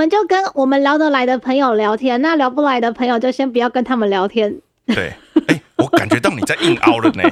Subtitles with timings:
[0.00, 4.58] 们就跟我们聊得来的朋友聊天，那聊不来的朋友就先不要跟他们聊天。
[4.86, 5.12] 对，
[5.46, 7.22] 哎，我感觉到你在硬凹了呢。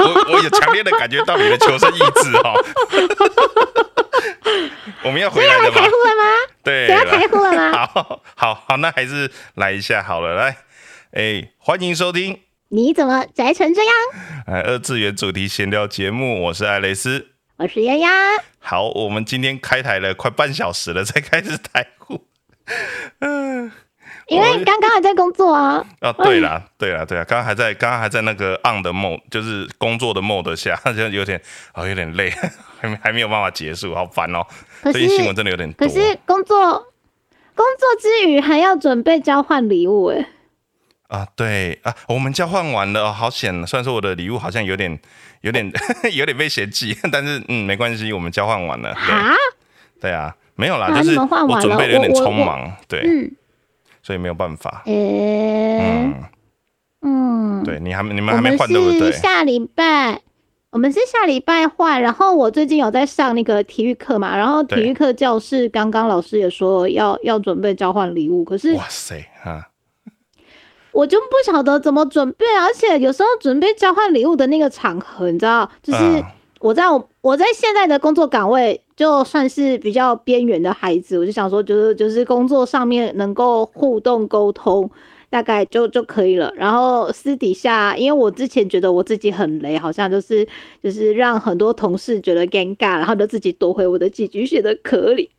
[0.00, 2.54] 我我有强烈的感觉到你的求生意志哈。
[5.04, 5.76] 我们要回来了吗？
[5.76, 6.24] 台呼了吗？
[6.64, 7.70] 对，要台呼了吗？
[7.86, 10.34] 好，好，好，那还是来一下好了。
[10.34, 10.56] 来，
[11.12, 12.40] 哎，欢迎收听。
[12.70, 13.94] 你怎么宅成这样？
[14.48, 17.28] 哎，二次元主题闲聊节目，我是艾蕾丝，
[17.60, 18.08] 我是丫丫。
[18.58, 22.24] 好，我们今天开台了快半小时了，才开始台呼。
[23.18, 23.70] 嗯。
[24.28, 25.84] 因为刚刚还在工作啊！
[26.00, 31.38] 啊，对啦，对啦，对啦，刚刚还在，刚刚还在那个 on 的 mode，就是工作的 mode 下， 现在有点
[31.74, 32.30] 哦，有点累，
[32.80, 34.46] 还没还没有办法结束，好烦哦。
[34.84, 35.86] 最近新闻真的有点多。
[35.86, 36.56] 可是工作
[37.54, 40.26] 工作之余还要准备交换礼物哎。
[41.08, 43.66] 啊，对啊，我们交换完了，好险！
[43.66, 44.96] 虽然说我的礼物好像有点
[45.42, 45.70] 有点
[46.14, 48.90] 有点被嫌弃， 但是嗯，没关系，我们交换完了。
[48.90, 49.34] 啊？
[50.00, 53.30] 对啊，没有啦，就是我准备的有点匆忙，对。
[54.02, 54.82] 所以没有办法。
[54.86, 56.14] 嗯
[57.02, 59.12] 嗯，对你还你们还没换对不对？
[59.12, 60.20] 下礼拜
[60.70, 69.68] 我们是下礼拜换，然后我最近有在上那个体育课嘛，然后体育课教室刚刚老师也说要要准备交换礼物，可是哇塞哈，
[71.00, 76.22] 我就不晓得怎么准备，而且有时候准备交换礼物的那个场合，你知道，就是
[76.60, 78.80] 我在我我在现在的工作岗位。
[78.96, 84.90] 就算是比较边缘的孩子，我就想说，就是就是工作上面能够互动沟通，
[85.30, 86.52] 大概就就可以了。
[86.56, 90.46] 然后私底下，因为我之前觉得我自己很雷，好像就是
[90.82, 95.30] 就是让很多同事觉得尴尬，然后就自己躲回我的寄居蟹的壳里。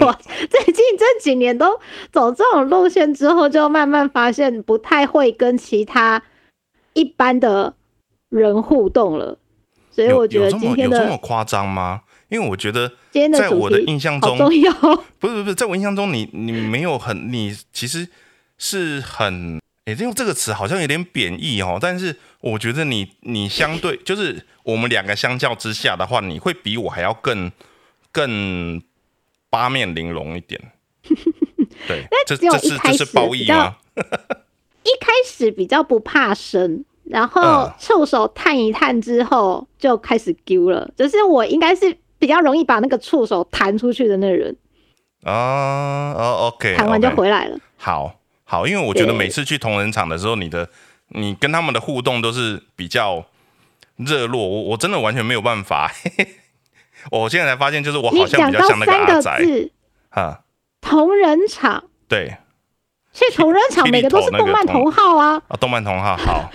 [0.00, 0.18] 我
[0.48, 1.78] 最近这几年都
[2.12, 6.22] 走这种路线之后，就慢慢发现不太会跟其他
[6.92, 7.74] 一般的
[8.30, 9.36] 人互动了。
[9.90, 12.00] 所以我觉得今天的有这么夸张吗？
[12.28, 12.90] 因为我觉得，
[13.32, 14.72] 在我的印象中，重要。
[15.20, 18.08] 不是不是，在我印象中，你你没有很，你其实
[18.58, 21.78] 是很，哎，用这个词好像有点贬义哦。
[21.80, 27.50] 但是我觉得你你相对，就是我们两个相较之下的话，你会比我还要更
[28.12, 28.82] 更
[29.50, 30.60] 八面玲珑一点。
[31.86, 33.76] 对，这这是这是褒义吗？
[33.94, 40.90] 一开始比较不怕生，然后触手探一探之后就开始丢了。
[40.96, 41.96] 就是我应该是。
[42.16, 44.56] 比较容易把那个触手弹出去的那人
[45.24, 47.58] 啊哦，OK，弹完就回来了。
[47.76, 48.18] 好
[48.54, 50.68] 好，因为我觉得每次去同仁场的时候，你的
[51.08, 53.24] 你跟他们的互动都是比较
[53.96, 54.46] 热络。
[54.46, 55.90] 我我真的完全没有办法。
[57.10, 59.40] 我现在才发现，就是我好像比较像那个阿宅
[60.10, 60.38] 啊。
[60.80, 62.36] 同仁场对，
[63.12, 66.52] 所以同仁场每个都是动漫同号啊啊，动漫同号好。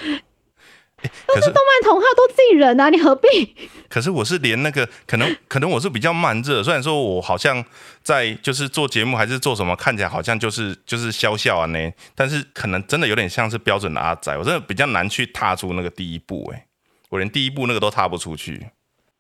[1.28, 3.28] 都是动漫同号都自己人啊，你何必？
[3.90, 7.64] 可是我是连那个可能可能我是比较慢热，虽然说我好像
[8.04, 16.66] 在就是做节目还是做什么，看起来好像就是就是笑笑啊呢，但是可能真的有点像是标准的阿仔，我真的比较难去踏出那个第一步，哎，
[17.10, 18.68] 我连第一步那个都踏不出去。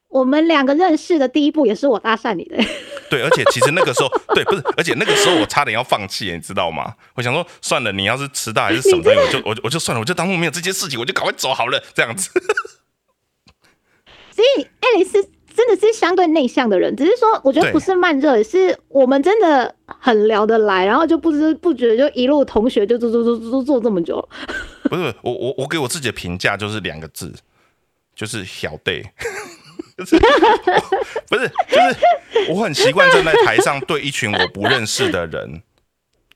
[0.09, 2.57] 我们两个认识的第一步也是我搭讪你的。
[3.09, 6.93] 对，而且其实那个时候，对，不是，而且那个时候我差点要放弃，你知道吗？
[7.15, 12.29] 我想说，算了，你要是迟到还是什么的，我就我我就算了，我就当做没有这件事情，我就赶快走好了，这样子。
[14.31, 15.21] 所以，爱丽丝
[15.55, 24.29] 真的是相对内向的人，只是说，我觉得不是慢热，是我们真的很聊得来，然后就不知不觉就一路同学就做做做做做这么久。
[24.83, 27.33] 不是，我我我给我自己的评价就是两个字，
[28.15, 29.03] 就是小 day。
[31.27, 31.97] 不是，就是
[32.49, 35.61] 我很习惯站在台上对一群我不认识的人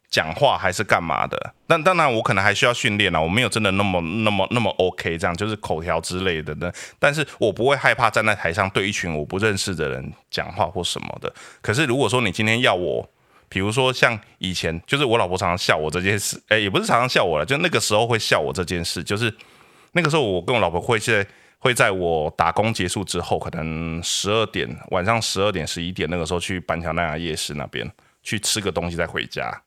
[0.10, 1.54] 讲话，还是干嘛的？
[1.66, 6.72] 但当然，我可能还需要训练啊，我没有真的那么、那么、那么 OK，这样就是口条之类的呢。
[7.00, 11.34] 但是我不会害怕站在台上对一群我不认识的人讲话或什么的。
[11.62, 13.10] 可是如果说你今天要我，
[13.50, 19.34] 比如说像以前，就是我老婆常常笑我这件事，哎，也不是常常笑我了，就那个时候会笑我这件事，就是
[19.94, 21.26] 那个时候我跟我老婆会在。
[21.64, 27.90] 会在我打工结束之后，可能十二点晚上十二点十一点那个时候去板桥那家夜市那边
[28.22, 29.64] 去吃个东西再回家。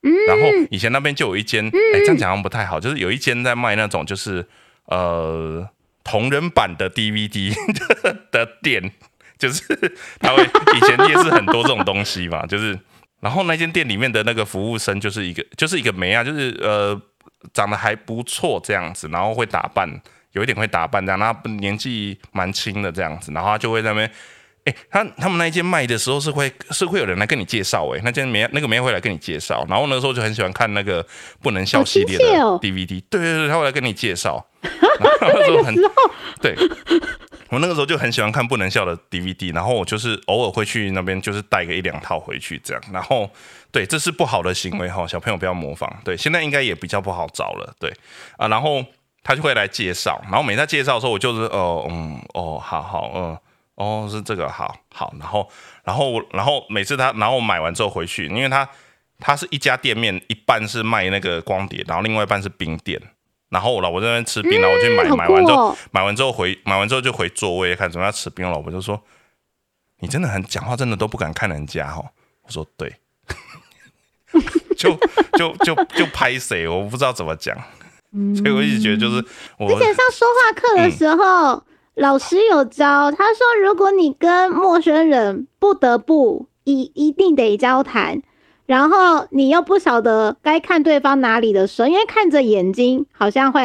[0.00, 4.44] 然后以前那边就有一间，哎，这样讲不太好，就是有一间在卖那种就是
[4.86, 5.64] 呃
[6.02, 7.54] 同人版的 DVD
[8.32, 8.90] 的店，
[9.38, 9.62] 就是
[10.18, 12.76] 他会以前夜市很多这种东西嘛， 就是
[13.20, 17.00] 然后那间店里面的那个服务生就是一个就是一个梅啊，就是呃
[17.52, 20.02] 长得还不错这样子，然后会打扮。
[20.32, 24.12] 有一点会打扮这样，他年纪蛮轻的这样子，然后他就会在那边，
[24.64, 31.04] 哎，他他们那一间卖的时候是会是会有人来跟你介绍，哎，那间没那个没会来跟你介绍，然后那时候就很喜欢看那个
[31.42, 32.24] 不能笑系列的
[32.60, 34.44] DVD，对对对，他会来跟你介绍，
[35.00, 36.10] 那个时候
[36.40, 36.54] 对，
[37.50, 42.82] 我那个时候就很喜欢看不能笑的 DVD，然后我就是偶尔会去那边，就是带个一两套回去这样。
[42.92, 43.28] 然后，
[43.72, 45.92] 对，这是不好的行为哈，小朋友不要模仿。
[46.04, 47.74] 对，现在应该也比较不好找了。
[47.80, 47.92] 对
[48.38, 48.84] 啊，然后
[49.22, 53.38] 他就会来介绍，然后每次介绍的时候，我就是哦，嗯，哦，好好，嗯，
[53.74, 55.12] 哦，是这个，好好。
[55.18, 55.48] 然后，
[55.84, 58.68] 然后，然后每次他，然后我买完之后回去，因为他
[59.18, 63.00] 他是一家店面，一半是卖那个光碟，然后另外一半是冰店。
[63.50, 68.48] 然后我老婆在那边吃冰，然后我去买，买完之后，买完之后回，买完之后就回座位看怎么样吃冰。
[68.48, 69.02] 老婆就说
[69.98, 72.02] ：“你真的很讲话，真的都不敢看人家哈。”
[72.46, 72.94] 我说：“对，
[74.78, 74.96] 就
[75.36, 77.56] 就就就拍谁，我不知道怎么讲。”
[78.36, 81.62] 所以我一直觉得就是，之前上说话课的时候，
[81.94, 88.22] 老师有教，他说如果你跟陌生人不得不一一定得交谈。
[88.66, 93.62] 然后你又不晓得该看对方哪里的时候，因为看着眼睛好像会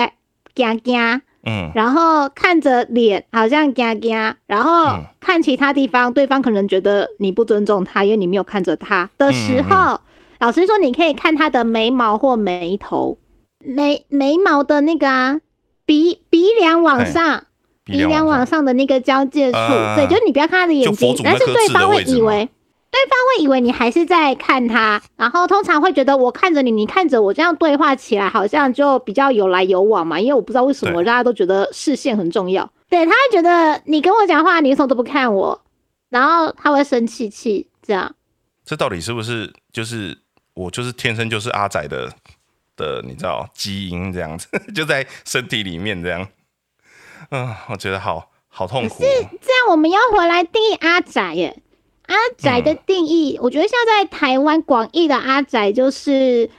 [0.55, 9.99] 嘎嘎，嗯，然后看着脸好像嘎嘎，然后看其他地方，对方可能觉得你不尊重他，因为你没有看着他的时候，
[10.39, 13.15] 老师说你可以看他的眉毛或眉头，
[13.65, 15.39] 眉眉毛的那个啊，
[15.85, 17.45] 鼻鼻梁往上，
[17.83, 19.57] 鼻梁往上的那个交界处，
[19.95, 22.49] 对，就是你不要看他的眼睛，但是对方会以为。
[22.91, 30.17] 对方会以为你还是在看他，然后通常会觉得我看着你，你看着我，这样对话起来好像就比较有来有往嘛。
[30.17, 32.71] 因为我不知道为什么大家都觉得视线很重要。
[32.87, 35.61] 对他会觉得你跟我讲话，你为什么都不看我？
[36.09, 38.15] 然后他会生气气这样。
[38.63, 40.17] 这到底是不是就是
[40.53, 42.09] 我就是天生就是阿仔的
[42.75, 46.27] 的你知道基因这样子 就在身体里面这样？
[47.31, 49.03] 嗯，我觉得好好痛苦。
[49.03, 49.09] 是
[49.41, 51.61] 这样，我们要回来定义阿仔耶。
[52.07, 56.49] 阿宅的定义，我觉得现在在台湾广义的阿宅，就是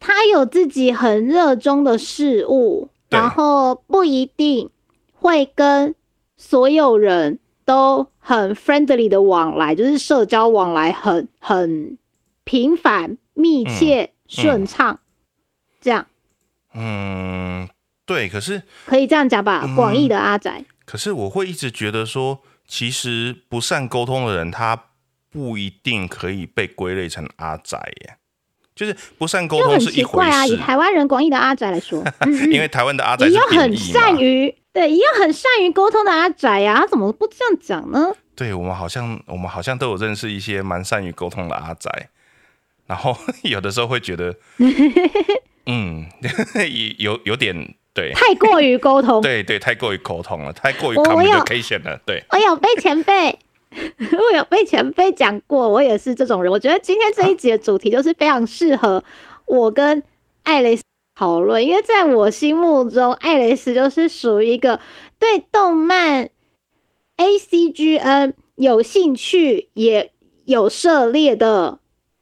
[0.00, 4.68] 他有自己很热衷的事物，然后不一定
[5.14, 5.94] 会跟
[6.36, 11.96] 所有人都很 friendly 的往来，就是社交往来很很
[12.42, 14.98] 频繁、密切、顺畅，
[15.86, 16.04] 这样。
[16.74, 17.68] 嗯，
[18.04, 20.64] 对，可是可以这样讲吧，广义的阿宅。
[20.84, 24.84] 可是我会一直觉得说，其实不善沟通的人，他。
[25.28, 28.16] 不一定可以被归类成阿宅耶，
[28.74, 30.46] 就是不善沟通是一回事啊。
[30.46, 32.02] 以台湾人广义的阿宅来说，
[32.50, 38.14] 因为台湾的阿宅也有很善于对，也有很善于沟通的阿宅呀，他怎么不这样讲呢？
[38.34, 42.08] 对我们好像我们好像都有认识一些蛮善于沟通的阿宅，
[42.86, 44.34] 然后 有的时候会觉得，
[45.66, 46.06] 嗯，
[46.98, 53.38] 有有点对，太过于沟通，对对，太过于沟通了，太过于 communication 了，对，我有被前辈。
[53.76, 56.50] 我有被前辈讲过，我也是这种人。
[56.50, 59.04] 我觉得今天这一集的主题就是非常适合
[59.44, 60.02] 我跟
[60.44, 60.82] 艾蕾丝
[61.14, 64.80] 讨论，因为在我心目中，艾蕾丝就是属于一个
[65.18, 66.30] 对动漫
[67.16, 70.10] A C G N 有兴趣也
[70.46, 71.80] 有涉猎的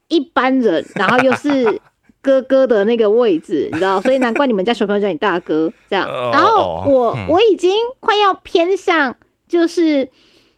[0.08, 1.80] 一般人，然后又是
[2.24, 6.08] 哥哥的那个位置， 你知道，所以难怪你们家小朋友叫你大哥这样。
[6.32, 9.14] 然后我我已经快要偏向
[9.46, 10.08] 就是。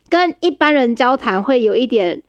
[0.09, 2.23] 跟一般人交谈会有一点，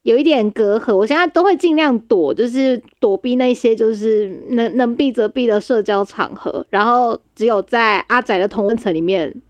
[0.00, 0.96] 有一点隔阂。
[0.96, 6.64] 我现在都会尽量躲，就是躲避那些就是能能避则避的社交场合。
[6.70, 9.42] 然后只有在阿仔的同温层里面，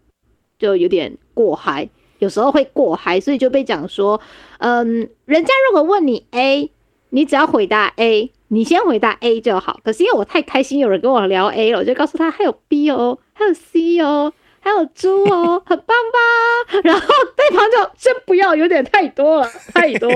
[0.58, 4.20] 就有点过嗨，有时候会过嗨，所以就被讲说，
[4.58, 6.72] 嗯，人家如果问你 A，
[7.10, 9.80] 你只要回答 A，你先回答 A 就好。
[9.84, 14.32] 可是因为我太开心，有人跟我聊 A 了，我就告诉他还有 B 哦，还有 C 哦。
[14.58, 16.80] 还有猪哦，很棒吧？
[16.82, 20.10] 然后对方就先不要，有点太多了， 太多。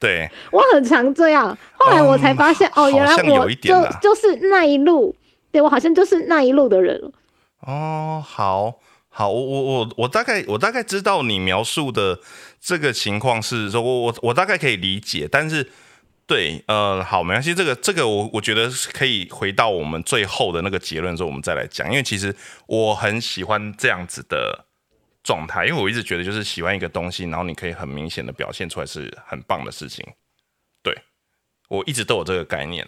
[0.00, 1.54] 对，我很常这样。
[1.74, 5.14] 后来我才发现，哦，原来我就就是那一路，
[5.52, 7.12] 对我好像就是那一路的人
[7.60, 8.72] 哦，好
[9.10, 12.20] 好，我我我我大概我大概知道你描述的
[12.58, 15.68] 这个情况是说，我我我大概可以理解，但是。
[16.28, 21.88] 对，呃，好，没关系，这个这个我我觉得可以回到我们最后的那个结论之后，我们再来讲。
[21.88, 24.66] 因为其实我很喜欢这样子的
[25.24, 30.06] 状态，因为我一直觉得就是喜欢一个东西，然后你可以很明显的表现出来，是很棒的事情。
[30.82, 30.94] 对，
[31.68, 32.86] 我一直都有这个概念。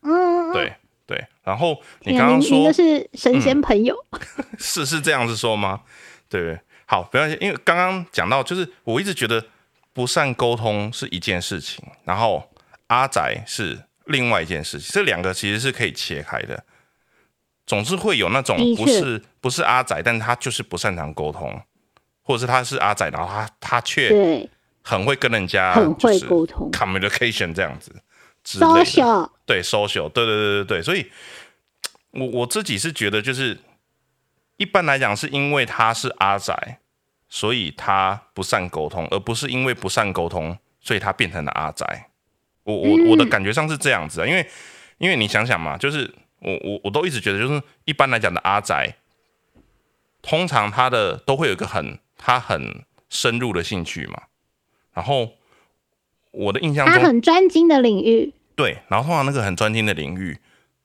[0.00, 0.72] 嗯，对
[1.06, 1.24] 对。
[1.44, 3.94] 然后你刚刚说是神仙朋友，
[4.58, 5.82] 是是这样子说吗？
[6.28, 9.46] 对，好，不要因为刚刚讲到，就是我一直觉得
[9.92, 12.48] 不善沟通是一件事情，然后。
[12.92, 16.62] 阿宅是另外一件事情，这两个其实是可以切开的。
[17.64, 21.58] 总是会有那种不是不是阿仔，但他就是不擅长沟通，
[22.20, 24.46] 或者是他是阿仔，然后他他却
[24.82, 27.94] 很会跟人家很会沟通，communication 这样子
[28.44, 29.30] ，social。
[29.46, 31.10] 对 social 对对对对对，所以
[32.10, 33.58] 我我自己是觉得，就是
[34.56, 36.52] 一般来讲，是因为他是阿仔，
[37.28, 42.10] 所以他不善沟通，而不是因为不善沟通，所以他变成了阿宅。
[42.64, 44.48] 我我我的感觉上是这样子啊，因为
[44.98, 48.96] 因为你想想嘛，就是我我我都一直觉得，就是一般来讲的阿宅，
[50.22, 54.22] 通常他的都会有一个很他很深入的兴趣嘛，
[54.92, 55.32] 然后
[56.30, 60.38] 我的印象中他很专精的领域，对，然后通常那个很专精的领域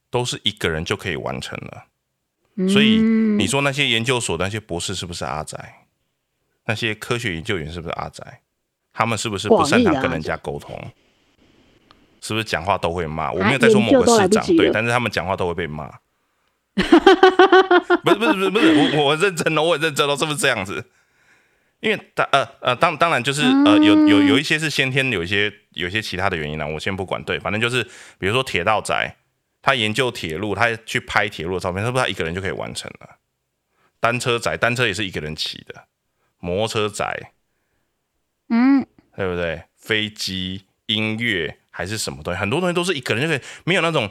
[0.10, 1.86] 都是一个人就可以完成了，
[2.68, 5.86] 所以你说那些研究所的那些博士是不是阿宅？
[6.66, 8.42] 那些科学研究员是不是阿宅？
[8.92, 10.76] 他们是不是不擅长跟人家沟通？
[12.22, 13.32] 是不是讲话都会骂？
[13.32, 15.92] 我没有在说某个市长对，但是他们讲话都会被骂。
[16.76, 16.82] 不
[18.12, 20.86] 是不是不是不是，我我认真的，我很认真的，是不是这样子？
[21.80, 27.24] 因为当呃呃当当然就是呃有有有一些是先天，有一些有一些其他的原因呢，我先不管。
[27.24, 27.84] 对，反正就是
[28.18, 29.16] 比如说铁道宅，
[29.62, 33.18] 他研究铁路，他去拍铁路的照片，是不是他一个人就可以完成了？
[34.00, 35.86] 单车宅，单车也是一个人骑的。
[36.40, 37.32] 摩托车宅，
[38.50, 39.64] 嗯，对不对？
[39.76, 44.10] 飞机、音乐还是什么东西，很多东西都是一个人就可以，没有那种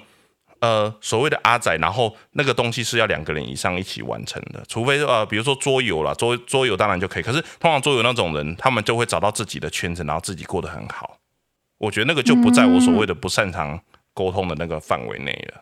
[0.60, 11.18] 呃所谓的阿仔，然后那个东西是要两个人以上一起完成的，除非呃比如说桌游啦，桌桌游当然就可以，可是通常桌游那种人，他们就会找到自己的圈子，然后自己过得很好。
[11.78, 13.80] 我觉得那个就不在我所谓的不擅长
[14.14, 15.60] 沟通的那个范围内了，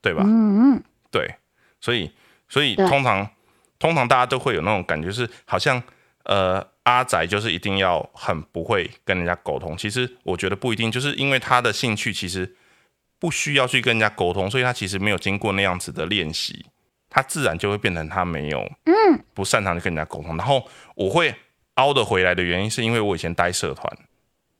[0.00, 0.22] 对吧？
[0.24, 1.34] 嗯嗯，对，
[1.80, 2.08] 所以
[2.48, 3.28] 所以通常
[3.80, 5.82] 通常大家都会有那种感觉，是好像。
[6.24, 9.76] 呃，阿仔就是一定要很不会跟人家沟通。
[9.76, 12.56] 其实我觉得不一定，就是因为他的兴趣其实
[13.18, 16.66] 不需要去跟人家沟通，所以他其实没有经过那样子的练习，
[17.08, 20.36] 他自然就会变成他没有嗯不擅长去跟人家沟通。
[20.36, 20.66] 然后
[20.96, 21.34] 我会
[21.74, 23.96] 凹的回来的原因，是因为我以前待社团，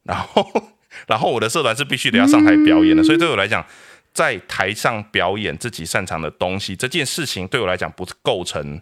[0.04, 0.72] 然后
[1.08, 3.64] 然后我的社团是必须得要上台表演的，所以对我来讲，
[4.12, 8.80] 在台上表演自己擅长的东西这件事情，对我来讲不构成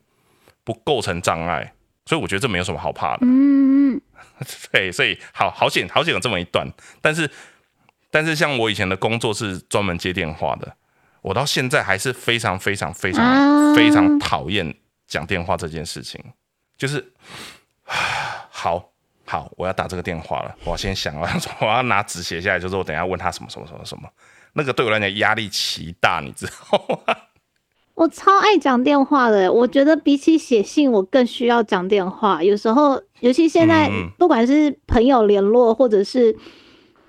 [0.64, 1.72] 不构成障碍。
[2.08, 3.26] 所以我觉得这没有什么好怕的。
[3.26, 4.00] 嗯，
[4.72, 6.66] 对，所以好好险，好险有这么一段。
[7.02, 7.30] 但是，
[8.10, 10.74] 但是像我以前的工作是专门接电话的，
[11.20, 14.74] 我到现在还是非常非常非常非常讨厌
[15.06, 16.18] 讲电话这件事情。
[16.78, 17.12] 就是，
[18.48, 18.90] 好
[19.26, 21.28] 好，我要打这个电话了，我先想了，
[21.60, 24.08] 我要拿纸写下来，就是我等下问他什么什么什么什么，
[24.54, 27.14] 那个对我来讲压力奇大，你知道吗？
[27.98, 32.40] 我超爱讲电话的，我觉得比起写信，我更需要讲电话。
[32.40, 36.36] 有时候，尤其现在，不管是朋友联络或者是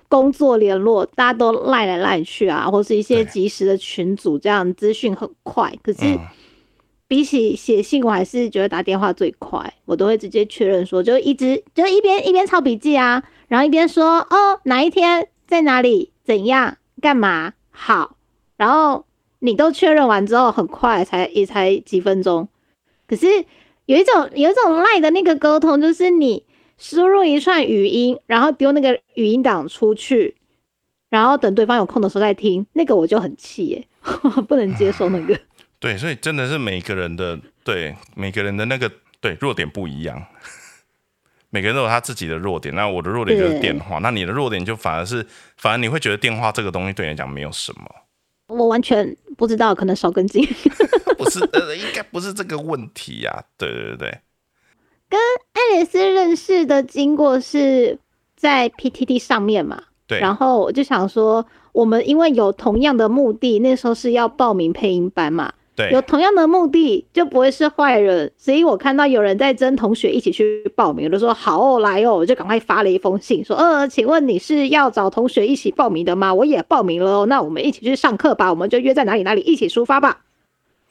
[0.08, 5.72] 工作联络，大家都赖来赖去啊，或是一些及时的群组，这样资讯很快。
[5.80, 6.18] 可是
[7.06, 9.72] 比起写信，我还是觉得打电话最快。
[9.84, 18.16] 我都会直接确认说，就一直就一边一边抄笔记啊，然后一边说哦，哪一天在哪里怎样干嘛好，
[18.56, 19.04] 然后。
[19.40, 22.48] 你都确认完之后，很快才也才几分钟。
[23.06, 23.26] 可是
[23.86, 26.44] 有一种有一种赖的那个沟通，就是你
[26.78, 30.36] 输入一串语音，然后丢那个语音档出去，
[31.08, 32.64] 然后等对方有空的时候再听。
[32.74, 33.86] 那个我就很气耶，
[34.46, 35.38] 不能接受那个。
[35.80, 40.22] 对，所以真的是每个人的对每个人的那个对弱点不一样，
[41.50, 42.74] 每个人都有他自己的弱点。
[42.74, 47.82] 那我的弱点就是电话，那你的弱点就反而是反而你会觉得电话这个东西对你来讲没有什么。
[48.48, 50.46] 我完全不知道，可能少根筋。
[51.16, 53.42] 不是，呃，应该不是这个问题呀。
[53.56, 54.20] 对对对对，
[55.08, 55.18] 跟
[55.54, 57.98] 爱丽丝认识的经过是
[58.36, 59.82] 在 PTT 上面嘛？
[60.06, 60.20] 对。
[60.20, 65.50] 然后我就想说，我们因为有同样的目的，那时候是要报名配音班嘛。
[65.90, 76.34] 有同样的目的就不会是坏人，所以我看到有人在征同学一起去报名，我就说好哦，来哦，我就赶快发了一封信说，呃，请问你是要找同学一起报名的吗？
[76.34, 80.20] 我也报名了哦，那我们一起去上课吧，我们就约在哪里哪里一起出发吧，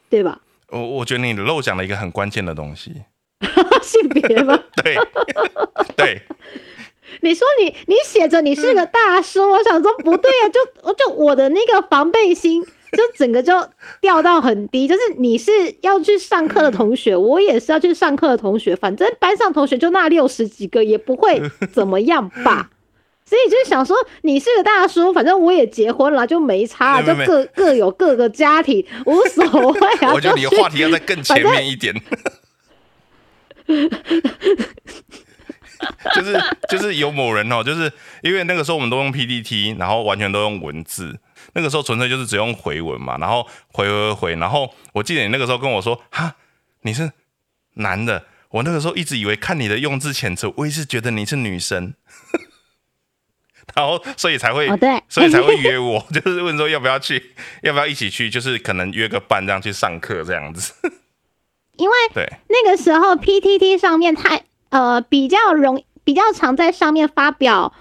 [0.10, 0.39] 对吧？
[0.72, 2.93] 我我觉得你漏讲了一个很关键的东西，
[3.84, 4.58] 性别吗？
[4.84, 4.96] 对
[5.98, 6.22] 对，
[7.22, 12.63] 你说你你写着你是个大叔，我想说不对啊，就就我的那个防备心。
[12.91, 13.53] 就整个就
[14.01, 21.41] 掉到很低，就是你是要去上课的同学，我也是要去上课的同学，反正班上同学就那六十几个，也不会
[21.72, 22.69] 怎么样吧。
[23.25, 30.12] 所以就是想说，你是个大叔，反正我也结婚了，就没差，就各各有各个家庭，无所谓啊。
[30.15, 31.93] 我觉得你的话题要在更前面一点，
[36.15, 37.91] 就是就是有某人哦，就是
[38.24, 41.19] 因为那个时候我们都用 PPT，然后完全都用文字。
[41.53, 46.36] 那个时候纯粹就是只用回文嘛，然后回回回，然后我记得你那个时候跟我说，哈，
[46.82, 47.12] 你是
[47.75, 51.94] 男的，我那个时候一直以为看你的用字遣词，我也是觉得你是女生，
[53.75, 54.68] 然后所以才会，
[55.08, 60.74] 所以才会约我， 就是问说要不要去，要不要一起去，就是可能约个伴这样去上课这样子，
[61.77, 62.27] 因为对。
[62.48, 67.74] 那个时候 PTT 上面太呃比较容比较常在上面发表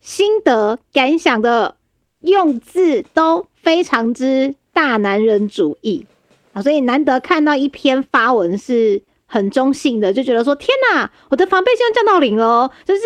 [0.00, 1.76] 心得感想的
[2.20, 6.06] 用字都非常之大男人主义
[6.52, 13.00] 啊，所以难得看到一篇发文是很中性的，就觉得说天哪，我的防备心降到零了，就是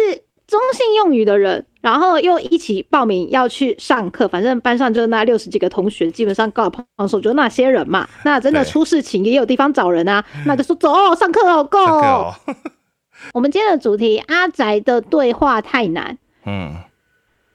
[0.47, 1.67] 中性用语的人。
[1.83, 8.09] 然后又一起报名要去上课，反正班上就那六十几个同学，基本上高考榜首就那些人嘛。
[8.25, 12.55] 那真的出事情也有地方找人啊，那就说走上课哦，Go。
[13.35, 16.17] 我们今天的主题，阿宅的对话太难。
[16.47, 16.77] 嗯，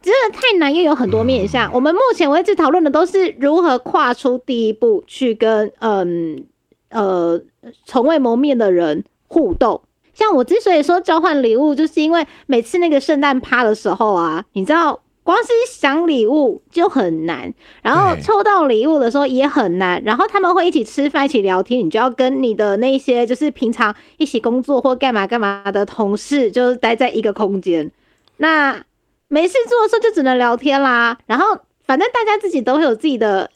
[0.08, 1.72] 真的太难，又有很多面向。
[1.74, 6.46] 我们目前为止讨论的都是如何跨出第一步去跟嗯
[6.90, 7.42] 呃
[7.86, 9.82] 从未谋面的人互动。
[10.14, 27.92] 像我之所以说交换礼物，就是因为每次那个圣诞趴的时候啊，你知道，光是想礼物就很难，然后抽到礼物的时候也很难，然后他们会一起吃饭、一起聊天，你就要跟你的那些就是平常一起工作或干嘛干嘛的同事，就是待在一个空间，
[28.38, 28.82] 那
[29.28, 31.18] 没事做的时候就只能聊天啦。
[31.26, 31.46] 然后
[31.86, 33.50] 反正大家自己都会有自己的。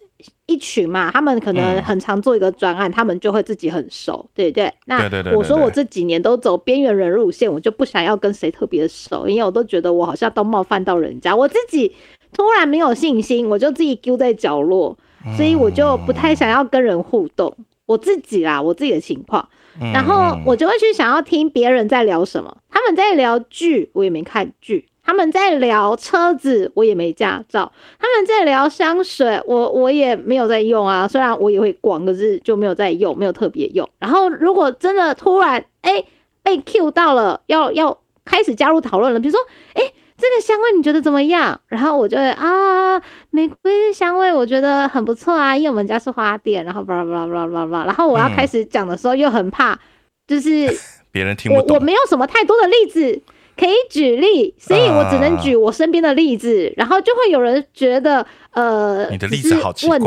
[0.46, 4.72] 一群嘛，他们可能很常做一个专案，他们就会自己很熟，对不对？
[4.86, 11.96] 那我说我这几年都走边缘人路线，我就不想要跟谁特别熟，因为我都觉得我好像都冒犯到人家，我自己
[12.34, 14.96] 突然没有信心，我就自己丢在角落，
[15.38, 17.56] 所以我就不太想要跟人互动。
[17.86, 19.48] 我自己啦，我自己的情况，
[19.94, 24.90] 然后我就会去想要听别人在聊什么，他们在聊剧，我也没看剧。
[25.12, 27.70] 他们在聊车子，我也没驾照。
[28.00, 31.06] 他们在聊香水，我我也没有在用啊。
[31.06, 33.90] 虽然我也会逛，可是就没有在用，没有特别用。
[34.00, 36.02] 然后如果真的突然哎
[36.42, 39.40] 被 Q 到了，要要开始加入讨论了，比如说
[39.74, 39.84] 哎
[40.18, 41.60] 这个香味你觉得怎么样？
[41.68, 42.98] 然后我就会啊
[43.32, 46.64] 玫瑰香味我觉得很不错啊，因为我们家是花店。
[46.64, 49.78] 然后巴拉巴拉巴拉巴拉，然后我要开始讲的时候又很怕，
[50.26, 50.74] 就是
[51.12, 51.76] 别人听不懂。
[51.76, 53.22] 我我没有什么太多的例子。
[53.58, 60.00] 可以举例，所以我只能举我身边的例子，然后就会有人觉得，呃，你的例子好奇怪，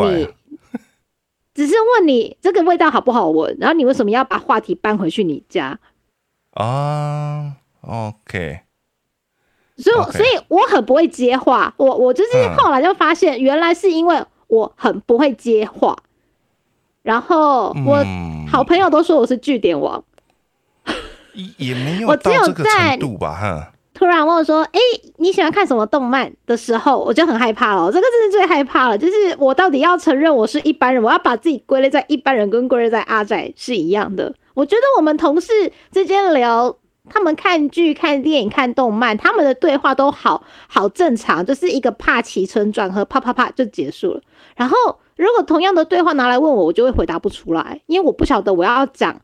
[1.54, 5.78] 只是问你这个味道好不好闻，然后你为什么要把话题搬回去你家？
[6.52, 7.52] 啊
[7.82, 8.60] ，OK，
[9.76, 15.96] 所以，所以我很不会接话，我我就是后来就发现，原来是因为我很不会接话，
[17.02, 18.04] 然后我
[18.50, 20.02] 好朋友都说我是据点王。
[21.56, 23.70] 也没有到这个程度吧，哈。
[23.92, 24.80] 突然问我说：“哎，
[25.18, 27.86] 你喜欢看什么动漫？”的时候， 我就很害怕了。
[27.92, 34.34] 这个真是最害怕了，就是我到底要承认我是一般人，我要把自己归类在一般人，跟归类在阿仔是一样的。
[34.54, 36.76] 我觉得我们同事之间聊，
[37.08, 44.20] 他们看剧、看电影、看动漫，他们的对话都好好正常，就是一个帕奇村转和啪啪啪就结束了。
[44.56, 44.76] 然后，
[45.16, 49.20] 如果同样的对话拿来问我，我就会回答不出来，因为我不晓得我要讲。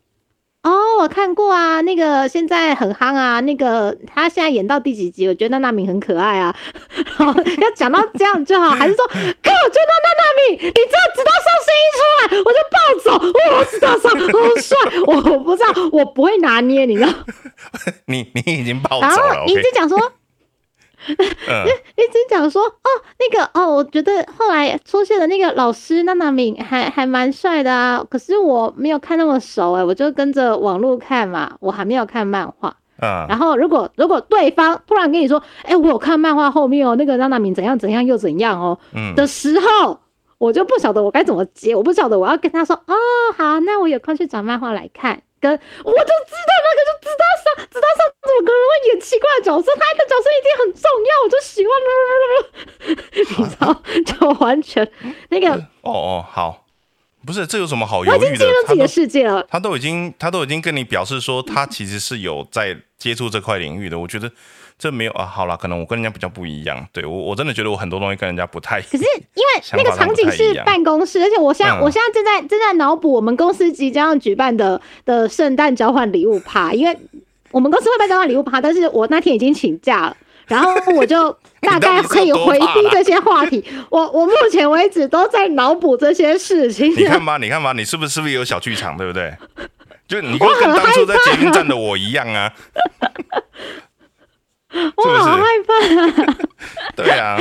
[0.63, 5.27] 哦，我看过啊，那个现在很夯啊，那个他现在演到第几集？
[5.27, 6.55] 我觉得娜娜米很可爱啊。
[7.17, 13.09] 要讲到这样就好，还是说，看我追到娜娜米，你知道直到上声音出来，我就暴走。
[13.55, 17.09] 哇，知道上好帅，我不知道，我不会拿捏，你知道？
[18.05, 19.43] 你你已经暴走了。
[19.47, 19.97] 你一直讲说。
[21.07, 22.87] 一直讲说哦，
[23.19, 28.03] 那个哦，我觉得后来出现的那个老师娜娜敏还还蛮帅的啊。
[28.09, 32.75] 可是我没有看那么熟哎，我就跟着网络看嘛，我还没有看漫画。
[33.01, 33.25] 嗯。
[33.27, 39.99] 然后如果如果对方突然跟你说，哎，我有看漫画后面哦，那个娜娜敏怎样怎样又怎样哦，嗯的时候，
[40.37, 42.95] 我就不晓得我该怎么接，我不晓得我要跟他说哦，
[43.37, 45.21] 好，那我有空去找漫画来看。
[45.41, 51.93] 跟我就知道那个就知道上知道上怎么歌，然后演奇怪的角色，他的角色一定很重要，我就喜欢了，
[53.11, 53.65] 你知道，
[54.05, 54.87] 就完全
[55.29, 55.51] 那个
[55.81, 56.65] 哦哦好，
[57.25, 58.29] 不是这有什么好犹豫的？
[58.29, 64.31] 他进入自己的世界了，他都已经他都已经跟你表示说他其实是有在接触这块领域的，我觉得。
[64.81, 66.83] 这没有啊，好了，可能我跟人家比较不一样。
[66.91, 68.81] 对我，我真的觉得我很多东西跟人家不太。
[68.81, 69.03] 可是
[69.35, 76.97] 因为 那个场景是办公室，而且我现在我现在正在正在脑补我们公司即将要举办的的圣诞交换礼物趴， 因为
[77.51, 80.17] 我们公司会办交换礼物趴，但是我那天已经请假了，
[80.47, 83.63] 然后 我就大概可以回避这些话题。
[83.91, 86.89] 我我目前为止都在脑补这些事情。
[86.95, 89.31] 你看吧，你看吧，你是不是是不是有小剧场，对不对？
[90.07, 92.51] 就你跟当初在捷运站的我一样啊。
[94.95, 96.33] 我好害怕。
[96.95, 97.37] 对啊，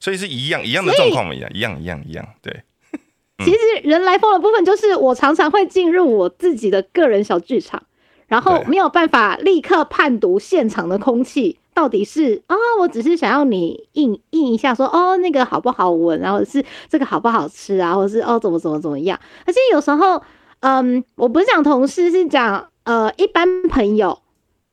[0.00, 2.26] 所以是一样一样的状况嘛，一样一样一样一样。
[2.42, 2.62] 对，
[3.44, 7.82] 其实人来疯的部分就是我常常会进入我自己的个人小剧场，
[8.26, 19.18] 然后没有办法立刻判读现场的空气到底是啊，我只是想要你应应一下，说哦那个好不好闻，然后是这个好不好吃啊，或者是哦怎么怎么怎么样。
[19.46, 20.22] 而且有时候，
[20.60, 24.18] 嗯，我不是讲同事，是讲呃，一般朋友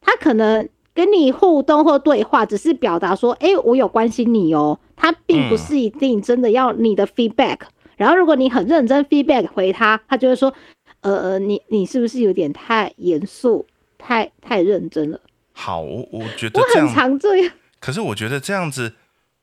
[0.01, 0.67] 他可能
[0.99, 7.59] 跟你互动或对话，只是表达说，哎，我有关心你哦，他并不是一定真的要你的 feedback。
[7.95, 10.53] 然后如果你很认真 feedback 回他，他就会说，
[10.99, 13.65] 呃，你你是不是有点太严肃，
[13.97, 15.21] 太太认真了？
[15.53, 17.53] 好，我我觉得我很常这样。
[17.79, 18.95] 可是我觉得这样子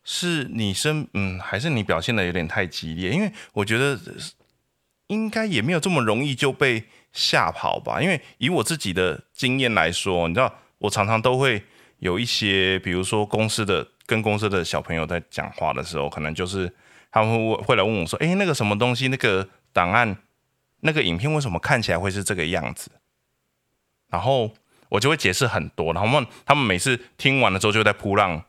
[0.04, 3.10] 是你生嗯，还是你表现的有点太激烈？
[3.10, 3.98] 因为我觉得
[5.06, 8.02] 应该也没有这么容易就被吓跑吧。
[8.02, 11.62] 因为以我自己的经验来说，你知道，我常常都会
[11.98, 16.72] 有一些，比如说公司的跟公司的小朋友在讲话的时候，可能就是
[17.10, 20.16] 他们会会来问我说：“哎，那个什么东西，那个档案，
[20.80, 22.90] 那个影片为什么看起来会是这个样子？”
[24.10, 24.54] 然后。
[24.88, 28.40] 我就会解释很多，然后他们他们每次听完了之后，就在扑浪，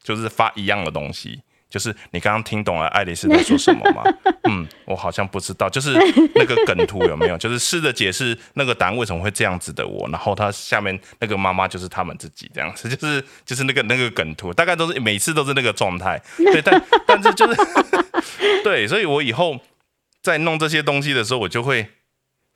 [0.00, 4.02] 就是发一样的东西，就是你刚刚听懂了爱丽丝在说什么吗？
[4.50, 5.92] 嗯，我好像不知道，就是
[6.34, 7.38] 那个梗图有没有？
[7.38, 17.56] 就是试着解释那个答案为什么会这样子的我，然后他下面那个妈妈就是他们自己这样子， 就是就是那个那个梗图，大概都是每次都是那个状态， 对，但但是就是
[18.64, 19.58] 对，所以我以后
[20.20, 21.86] 在弄这些东西的时候，我就会。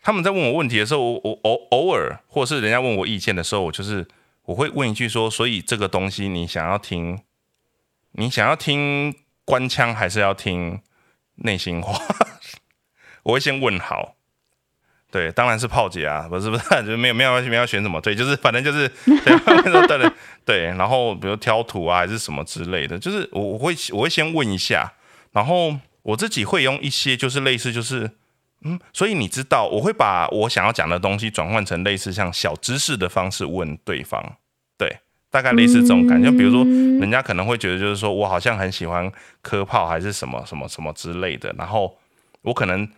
[0.07, 4.07] 他们在问我问题的时候，我我偶偶尔，或者是人家问我意见的时候，我就是
[4.45, 7.19] 我会问一句说：所以这个东西你想要听，
[8.15, 10.81] 你想要听官腔还是要听
[11.37, 12.01] 内心话？
[13.25, 14.17] 我会先问好。
[15.11, 20.13] 对，当然是炮姐啊，不是不是， 就没有没有没有选什么，对，就是反正就是 对对
[20.45, 24.93] 对，然后比如挑图啊还是什么之类的，就是我我会我会先问一下，
[25.33, 28.11] 然后我自己会用一些就是类似就是。
[28.67, 34.39] 嗯，所以你知道，我会把我想要讲的东西转换成类似像小知识的方式问对方，
[34.79, 35.01] 对，
[35.35, 36.31] 大概类似这种感觉。
[36.31, 36.63] 比如说，
[37.01, 39.11] 人家可能会觉得就是说我好像很喜欢
[39.43, 41.99] 科炮还是什么什么什么之类的，然后
[42.43, 42.89] 我可能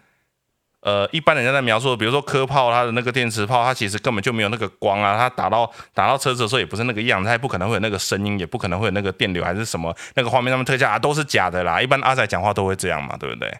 [0.83, 11.81] 呃，一般人家在描述，比如说科炮它的那个电磁炮，它其实根本就没有那个光啊，它打到打到车子的时候也不是那个样，它也不可能会有那个声音，也不可能会有那个电流还是什么那个画面上面特效啊，都是假的啦。
[11.81, 13.53] 一般阿仔讲话都会这样嘛，对不对？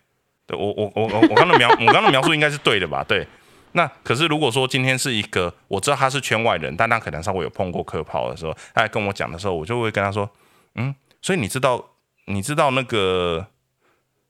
[0.47, 3.03] 对我我我我我刚才描我刚才描述应该是对的吧？
[3.09, 3.27] 对，
[3.77, 10.29] 那可是如果说今天是一个我知道他是圈外人，但他可能稍微有碰过科炮的时候，他跟我讲的时候，我就会跟他说，
[10.77, 11.91] 嗯，所以你知道
[12.25, 13.47] 你知道那个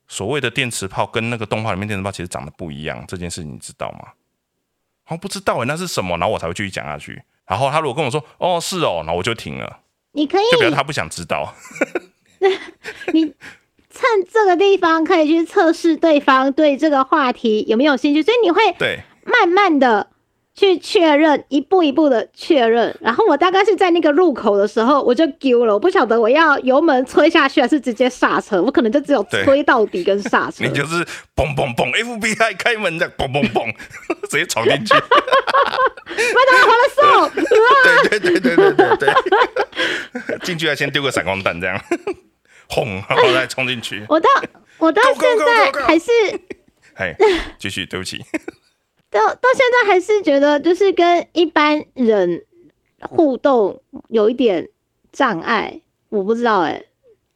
[0.09, 4.09] 所谓的电磁炮跟那个动画里面电磁炮其实长得不一样这件事你知道吗？
[5.07, 6.19] 哦，不知道哎，那是什么？
[6.19, 7.23] 然后我才会继续讲下去。
[7.47, 9.79] 然后他如果跟我说，哦，是哦，然后我就停了。
[10.13, 11.55] 你可以就表示他不想知道。
[13.15, 13.33] 你。
[13.89, 20.09] 趁这个地方可以去测试对方对这个话题有没有兴趣，所以你会对慢慢的
[20.55, 22.97] 去确认，一步一步的确认。
[23.01, 30.65] 然后我大概是在那个路口的时候，我就丢了，我不晓得我要油门吹下去还是直接刹车，我可能就只有吹到底跟刹车。
[30.65, 33.75] 你就是嘣嘣嘣，FBI 开门的嘣嘣嘣，
[34.31, 34.95] 直接闯进去。
[34.95, 37.45] 麦当劳欢乐颂，
[38.09, 39.15] 对对对对对对
[40.27, 41.79] 对，进去要先丢个闪光弹这样。
[42.69, 44.05] 轰，然后再冲进去。
[44.09, 44.29] 我到
[44.79, 46.11] 我到现在还是，
[46.97, 47.15] 哎，
[47.59, 48.25] 继续，对不起。
[49.17, 52.45] 到到现在还是觉得，就是跟一般人
[53.01, 54.69] 互动有一点
[55.13, 55.81] 障碍。
[56.09, 56.85] 我不知道，哎，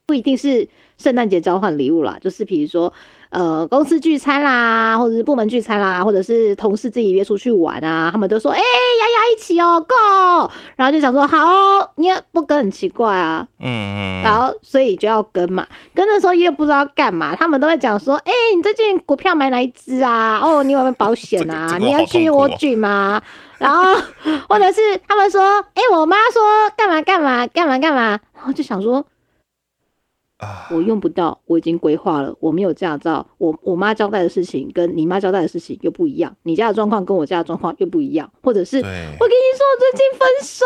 [0.06, 2.92] 不一定是圣诞节交换礼物啦，就是比如说。
[3.30, 15.64] 呃，公司聚餐啦，或者是部门聚餐啦，或者是同事自己约出去玩啊，他们都说，哎，丫丫一起哦，Go，然后就想说，好，你也不跟很奇怪啊，嗯嗯，然后所以就要跟嘛，
[15.94, 20.40] 跟的时候又不知道干嘛，他们都会讲说，哎，你最近股票买哪一只啊？
[20.42, 21.76] 哦，你有没有保险啊？
[21.78, 23.22] 你要去我举吗？
[23.58, 23.84] 然后
[24.48, 25.40] 或者是他们说，
[25.74, 26.42] 哎，我妈说
[26.76, 29.04] 干嘛干嘛干嘛干嘛，然后就想说。
[30.70, 32.35] 我用不到，我已经规划了。
[32.40, 40.64] 我没有驾照，我我妈交代的事情跟你妈交代的事情又不一样，你家的状况跟我家的状况又不一样，或者是我跟你说我最近分手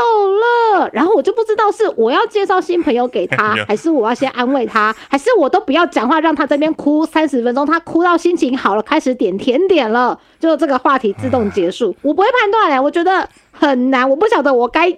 [0.78, 11.94] 了，然后我就不知道是我要介绍新朋友给他，还是我要先安慰他，还是我都不要讲话，让他这边哭三十分钟，他哭到心情好了，开始点甜点了，就这个话题自动结束。
[12.02, 14.96] 我不会判断嘞，我觉得很难，我不晓得我该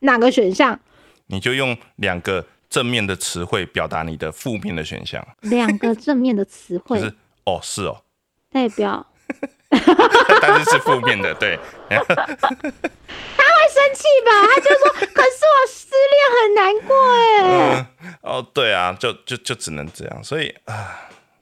[0.00, 0.80] 哪个选项。
[1.26, 2.44] 你就用两个。
[2.72, 6.98] 正面的词汇表达你的负面的选项，两个正面的词汇。
[6.98, 8.02] 是哦是哦，
[8.50, 9.06] 代表，
[10.40, 11.58] 但是是负面的，对，
[11.90, 12.08] 他会
[13.68, 14.32] 生气吧？
[14.54, 16.96] 他就说， 可是我失恋很难过
[17.42, 17.86] 哎，
[18.22, 20.98] 哦对啊，就就就只能这样，所以啊，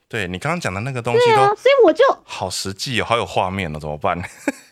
[0.09, 4.21] 对你刚刚讲的那个东西都，所以我就好实际哦，好有画面了，怎么办？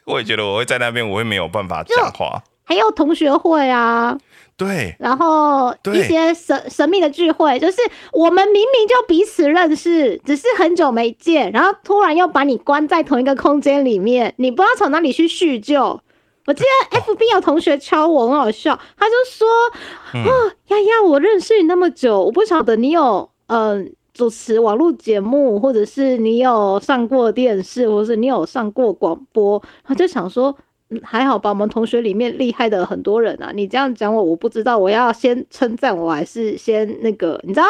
[0.04, 4.18] 我也觉得我会在那边，我会没有办法讲话，还有同学会啊。
[4.60, 7.78] 对，然后一些神神秘的聚会，就是
[8.12, 15.98] 我们明明就彼此认识，只是很久没见，然后突然又把你关在同一个空间里面，你不知道从哪里去叙旧，
[16.46, 19.48] 我记得 F B 有同学敲我，很好笑，他就说
[20.30, 30.54] ：“哦，丫丫，我认识你那么久，我不晓得你有嗯主持网络节目，或者是你有上过电视，或者是你有上过广播。”他就想说
[31.04, 37.66] ：“还好吧，我们同学里面厉害的很多人啊，你这样讲我，我不知道我要先称赞我还是先那个，你知道？”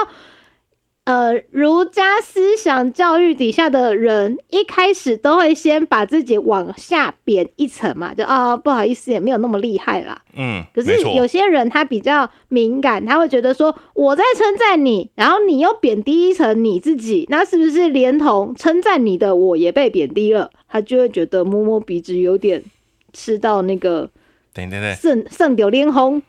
[1.06, 10.22] 呃，儒家思想教育底下的人，一开始都会先把自己往下贬一层嘛，就啊，不好意思，也没有那么厉害啦。
[10.38, 20.52] 嗯，可是有些人他比较敏感，他会觉得说我在称赞你，然后你又贬低一层你自己，那是不是连同称赞你的我也被贬低了？
[20.68, 22.64] 他就会觉得摸摸鼻子有点
[23.14, 24.10] 吃到那个，
[24.54, 26.22] 等等等，圣圣丢脸红。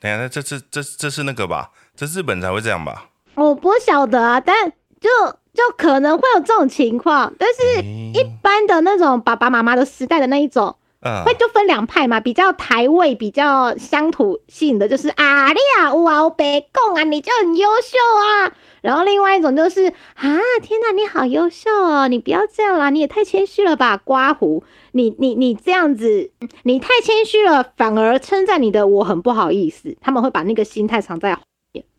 [0.00, 1.70] 等下，那这这这这是那个吧？
[1.94, 3.10] 这日本才会这样吧？
[3.34, 5.08] 我不晓得啊，但就
[5.54, 18.52] 就可能会有这种情况，但是一般的那种爸爸妈妈的时代的那一种，嗯，会就分两派嘛，比较台味、比较乡土性的，就是啊，你啊，哇，别讲啊，你就很优秀啊。
[18.82, 26.30] 然后另外一种就是啊，天哪，你好优秀哦，你不要这样啦，你也太谦虚了吧，刮胡，你你你这样子，
[26.64, 31.38] 你太谦虚了，反而称赞你的我很不好意思，他们会把那个心态藏在，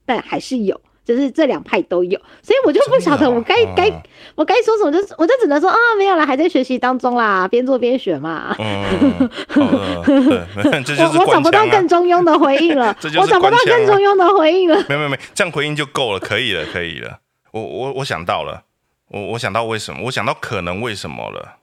[0.06, 0.80] 但还是有。
[1.05, 3.89] 就是这两派都有，所以我就不晓得我该该
[4.35, 8.55] 我该说什么，就是我就只能说啊，没有啦，还在学习当中啦，边做边学嘛。
[8.57, 14.75] 嗯， 对， 我我找不到更中庸的回应了， 我找不到更中庸的回应了。
[14.87, 17.19] 没有没有没有，这样回应就够了，可以了，可以了。
[17.51, 18.63] 我我我想到了，
[19.09, 21.57] 我我想到为什么，我想到可能为什么了，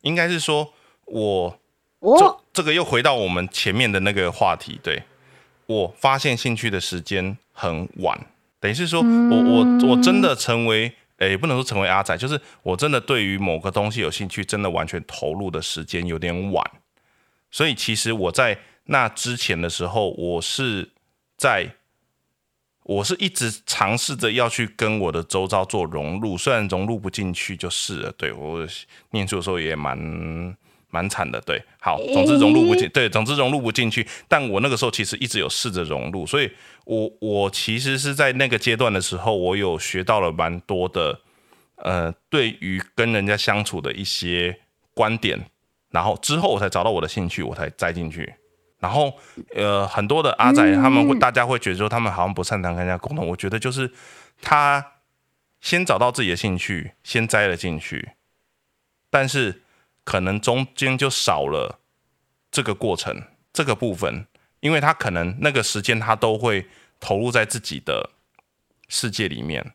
[0.00, 0.72] 应该是说
[1.04, 1.58] 我
[2.00, 2.40] 我？
[2.52, 5.02] 这个又回到我们前面的那个话题，对
[5.72, 7.36] 我发现兴趣的时间。
[7.54, 8.18] 很晚，
[8.58, 16.70] 等于是说我我我真的成为，诶，不能说成为阿仔，就是我真的对于某个东西有兴趣，真的完全投入的时间有点晚。
[17.50, 20.90] 所以其实我在那之前的时候，我是
[21.36, 21.74] 在，
[22.84, 28.10] 我是一直尝试着要去跟我的周遭做融入，虽然融入不进去就是了。
[28.12, 28.66] 对我
[29.10, 30.56] 念书的时候也蛮。
[30.92, 34.06] 蛮惨的，对，好，总之融入不进，对，总之融入不进去。
[34.28, 36.52] 但我那个时候其实一直有试着融入，所以
[36.84, 41.18] 我我其实是在那个阶段的时候，我有学到了蛮多的，
[41.76, 44.54] 呃，对于跟人家相处的一些
[44.92, 45.40] 观点，
[45.88, 48.34] 然后之后我才找到我的兴趣，我才栽进去。
[48.78, 49.14] 然后
[49.54, 53.90] 呃，很多的阿仔他们会，大家会觉得说他们好像不擅长跟人家沟通，我觉得就是
[54.42, 54.84] 他
[55.62, 58.10] 先找到自己的兴趣，先栽了进去，
[59.08, 59.61] 但是。
[60.04, 61.78] 可能中间就少了
[62.50, 64.26] 这个过程这个部分，
[64.60, 66.66] 因为他可能那个时间他都会
[67.00, 68.10] 投入在自己的
[68.88, 69.74] 世界里面，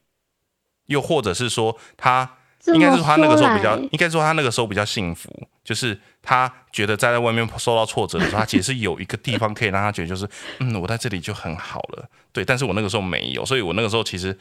[0.87, 2.37] 又或者是说他
[2.67, 10.27] 应该是他那个时候比较，应该说他那个时候比较幸福，就是他觉得在在外面受到挫折的时候，他其实有一个地方可以让他觉得就是
[10.59, 12.43] 嗯，我在这里就很好了，对。
[12.43, 14.37] 但是我那个时候没有，所以我那个时候其实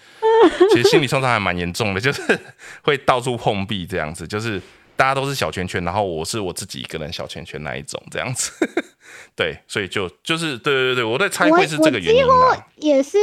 [0.73, 2.39] 其实心理创伤还蛮严重的，就是
[2.83, 4.61] 会到处碰壁这样子，就是。
[4.97, 8.51] 大家都是小圈圈，然后我是我自己一个人小圈圈那一种这样子，
[9.37, 12.33] 对，所以就就是对对对我在猜会是这个原因几乎
[12.77, 13.19] 也是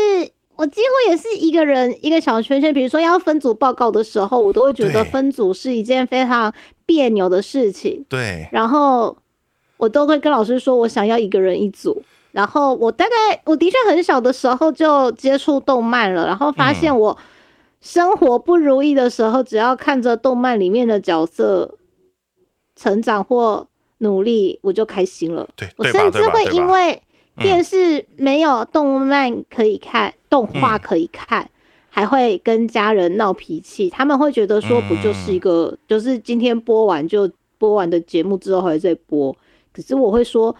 [0.55, 6.53] 我几乎也是一个人一个小圈圈，比如说要分组报告的时候，我都会觉得分组是一件非常
[6.85, 8.05] 别扭的事情。
[8.07, 9.17] 对，然后
[9.77, 12.03] 我都会跟老师说我想要一个人一组。
[12.31, 17.17] 然后我大概我的确很小的时候就接触动漫了，然后发现我。
[17.83, 21.77] 生活不如意的时候，只要看着动漫里面的角色
[22.77, 23.67] 成长或
[23.97, 25.47] 努力，我就开心了。
[25.57, 27.01] 对，我甚至会因为
[27.37, 31.49] 电视没有动漫可以看，动画可以看，
[31.89, 33.89] 还会跟家人闹脾气。
[33.89, 39.35] 他们会觉得说，不就是一个，就是今天播完就播完的节目之后还在播。
[39.73, 40.55] 可是我会说。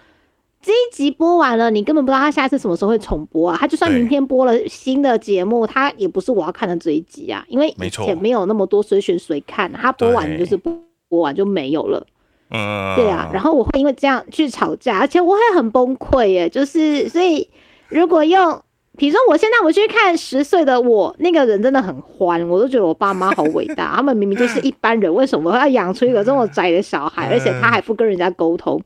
[0.64, 3.58] 这一集播完了，你根本不知道他下一次什么时候会重播啊！
[3.60, 10.74] 他就算明天播了新的节目，他也不是我要看的这一集啊，因为以前没有那么多随选随看，他播完就是播
[11.10, 12.08] 播完就没有了。
[12.50, 17.50] 嗯，对啊，然后我会因为这样去吵架，而且我会很崩溃耶，就是所以
[17.90, 18.62] 如果用。
[18.96, 23.94] 比如说，我现在我去看十岁的我，那个人真的很欢，我都觉得我爸妈好伟大。
[23.98, 27.28] 他们明明就是一般人，为什么要养出一个这么宅的小孩？
[27.34, 28.80] 而且他还不跟人家沟通。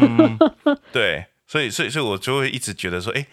[0.92, 3.26] 对，所以，所以，所以我就会一直觉得说，哎，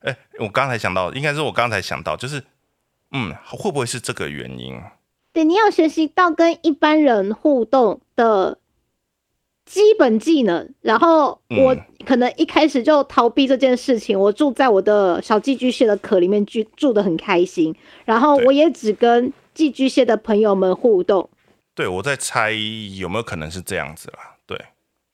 [0.00, 2.42] 哎，我刚才想到，应该是我刚才想到，就是，
[3.12, 4.78] 嗯，会不会是这个原因？
[5.32, 8.58] 对，你要学习到跟一般人互动的。
[9.66, 11.76] 基本技能，然后我
[12.06, 14.18] 可能一开始就逃避这件事情。
[14.18, 17.74] 我住在我的小寄居蟹的壳里面，居住的很开心。
[18.04, 21.28] 然后我也只跟寄居蟹的朋友们互动。
[21.74, 22.52] 对，我在猜
[22.96, 24.36] 有没有可能是这样子啦。
[24.46, 24.56] 对，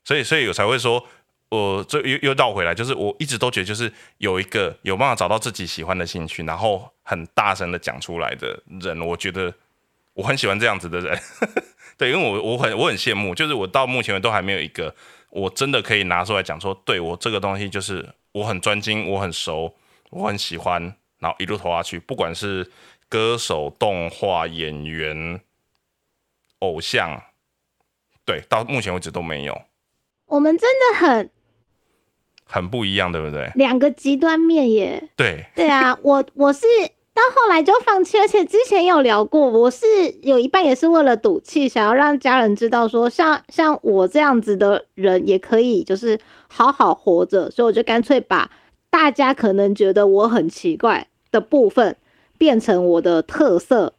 [0.05, 1.03] 所以所以我才会说，
[1.49, 9.53] 我这又又倒回来，就是我一直都觉得，就是有一个有办法找到自己喜欢的兴趣，然后很大声的讲出来的人，我觉得
[10.13, 11.19] 我很喜欢这样子的人。
[11.99, 14.95] 对，因为我我很我很羡慕，就是我到目前为都还没有一个
[15.31, 19.75] 我真的可以拿出来讲说，对我这个东西就是我很专精，我很熟，
[20.11, 20.83] 我很喜欢，
[21.19, 22.71] 然后一路投下去，不管是
[23.09, 25.41] 歌手、动画演员、
[26.59, 27.23] 偶像，
[28.25, 29.63] 对，到目前为止都没有。
[30.27, 31.31] 我们真的很
[32.45, 33.51] 很不一样，对不对？
[33.55, 35.09] 两个极端面耶。
[35.17, 36.67] 对对啊，我我是。
[37.15, 39.87] 到后来就放弃，而且之前有聊过，我是
[40.23, 48.51] 有一半也是为了赌气，想要让家人知道说，像像我这样子的人也可以，就是好好活着，所以我就干脆把
[48.89, 51.95] 大家可能觉得我很奇怪的部分
[52.39, 53.93] 变成我的特色。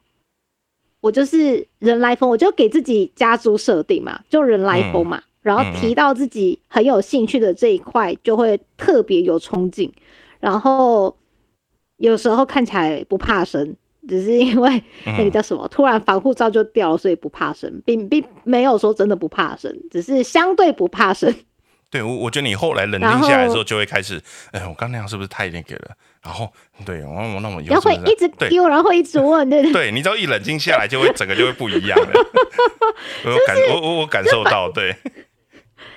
[1.00, 9.92] 我就是人来疯，我就给自己家族设定嘛，就人来疯嘛，然后提到自己很有兴趣的这一块，就会特别有冲劲，
[10.40, 11.16] 然后。
[11.96, 13.76] 有时候看起来不怕生，
[14.08, 21.34] 只是因为那个叫什么，突然防护罩就掉了，所以不怕生，并并没有说真的不怕生，只是相对不怕生。
[21.90, 25.92] 对，我我觉得你后来冷静下来之后，就会开始，哎，我刚那样是不是太那个了？
[26.24, 26.52] 然后，
[26.84, 29.72] 对，我我那么要会一直丢，然后会一直问，对对。
[29.72, 32.12] 对，你只要一冷静下来，就会整个就会不一样了。
[33.24, 34.96] 我感我我我感受到，对。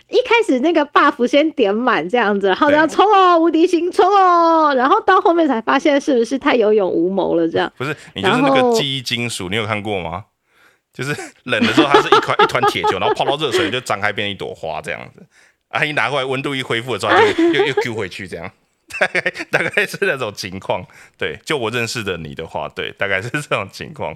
[0.09, 7.71] 一开始那个 buff 先点满这样子，然后要冲哦，无敌星冲哦，然后到后面才发现是不是太有勇无谋了这样？
[7.77, 10.25] 不是，你就是那个记忆金属，你有看过吗？
[10.93, 15.23] 就是冷的时候它是一团一团铁球，然后泡到热水就张开变一朵花这样子，
[15.67, 18.49] 啊，一拿过来温度一恢复的时候又又又 Q 回去这样，
[18.97, 20.83] 大 概大概是那种情况。
[21.17, 24.15] 对，就我认识的你的话，对，大概是这种情况。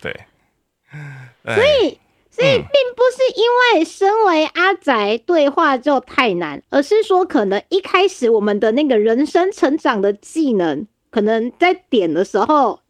[0.00, 0.14] 对，
[1.44, 1.98] 所以。
[2.40, 12.80] 所以并不是因为身为阿宅对话就太难，而是说可能一开始我们的那个人生成长的技能，可能在点的时候，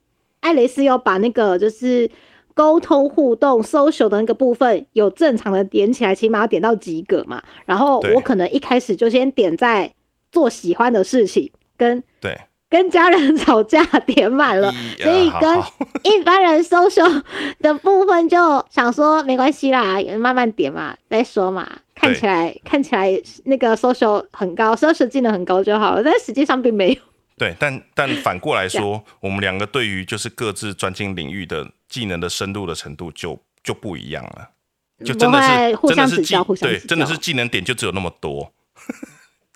[0.41, 2.11] 艾蕾丝要把那个就是
[2.55, 7.43] 沟通互动 social 的那个部分有正常的点起来，起码要点到及格嘛。
[7.67, 9.93] 然后我可能一开始就先点在
[10.31, 12.39] 做喜欢的事情跟对。
[12.71, 15.59] 跟家人 吵架点满了，所以跟
[16.05, 17.23] 一般人 social
[17.59, 21.69] 的部分就想说没关系啦，慢慢点嘛，再说嘛。
[21.95, 23.11] 看起来看起来
[23.45, 26.97] 那个 social 很高，，social 技能很高就好了，但实际上并没有。
[27.37, 34.49] 对，但但反过来 说，我们两个对于就是各自专精领域的技能的深度的程度就就不一样了，
[35.05, 38.51] 就真的是互相指教，互相对，真的是技能点就只有那么多。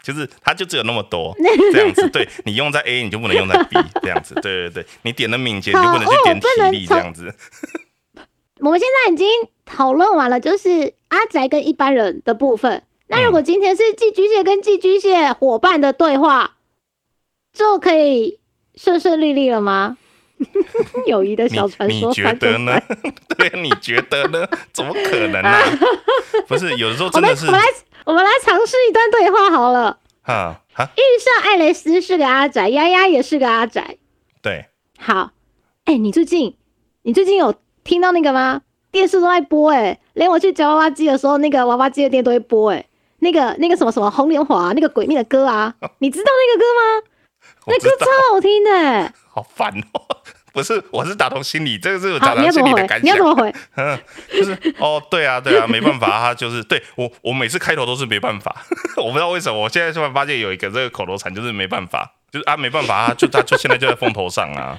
[0.04, 1.34] 就是它就只有那么多
[1.72, 7.34] 这样子，对你用在 A 你就不能用在 B 这样子，对对对，你点了敏捷你就不能去点体力这样子。
[8.60, 9.26] 我们现在已经
[9.64, 12.82] 讨论完了，就是阿宅跟一般人的部分。
[13.06, 16.56] 那如果今天是寄居蟹跟寄居蟹伙伴的对话，
[17.52, 18.38] 就可以
[18.76, 19.96] 顺顺利利了吗？
[21.06, 22.80] 友谊的小传说，你觉得呢？
[23.38, 24.46] 对，你觉得呢？
[24.72, 25.58] 怎么可能呢？
[26.48, 27.46] 不是，有的时候真的是。
[27.46, 27.60] 我们
[28.12, 29.98] 来尝试一段对话好了。
[30.22, 30.90] 啊啊！
[30.96, 33.98] 遇上艾雷斯是个阿宅，丫丫也是个阿宅。
[34.42, 34.66] 对。
[34.98, 35.30] 好，
[35.84, 36.56] 哎，你最近
[37.02, 38.62] 你最近有听到那个吗？
[38.90, 42.86] 电视都在播，哎，连我去夹娃娃机的时候，那个娃娃机的店都会播，哎，
[43.18, 47.08] 那个那个什么什么红莲华那个鬼灭的歌啊，你知道那个歌吗？
[47.66, 49.12] 那歌超好听的。
[49.28, 50.00] 好烦哦。
[50.54, 53.04] 不是，我是打从心里，这个是我打从心里的感想。
[53.04, 53.52] 你要怎么回？
[53.74, 53.98] 嗯，
[54.32, 58.64] 就是哦，对啊，对啊，没办法，他就是对 我，我每次开头都是没办法，
[58.96, 64.78] 我不知道为什么，我现在突然发现有一个这个口头禅，就是没办法，就是啊，没办法，他就他就现在就在风头上啊。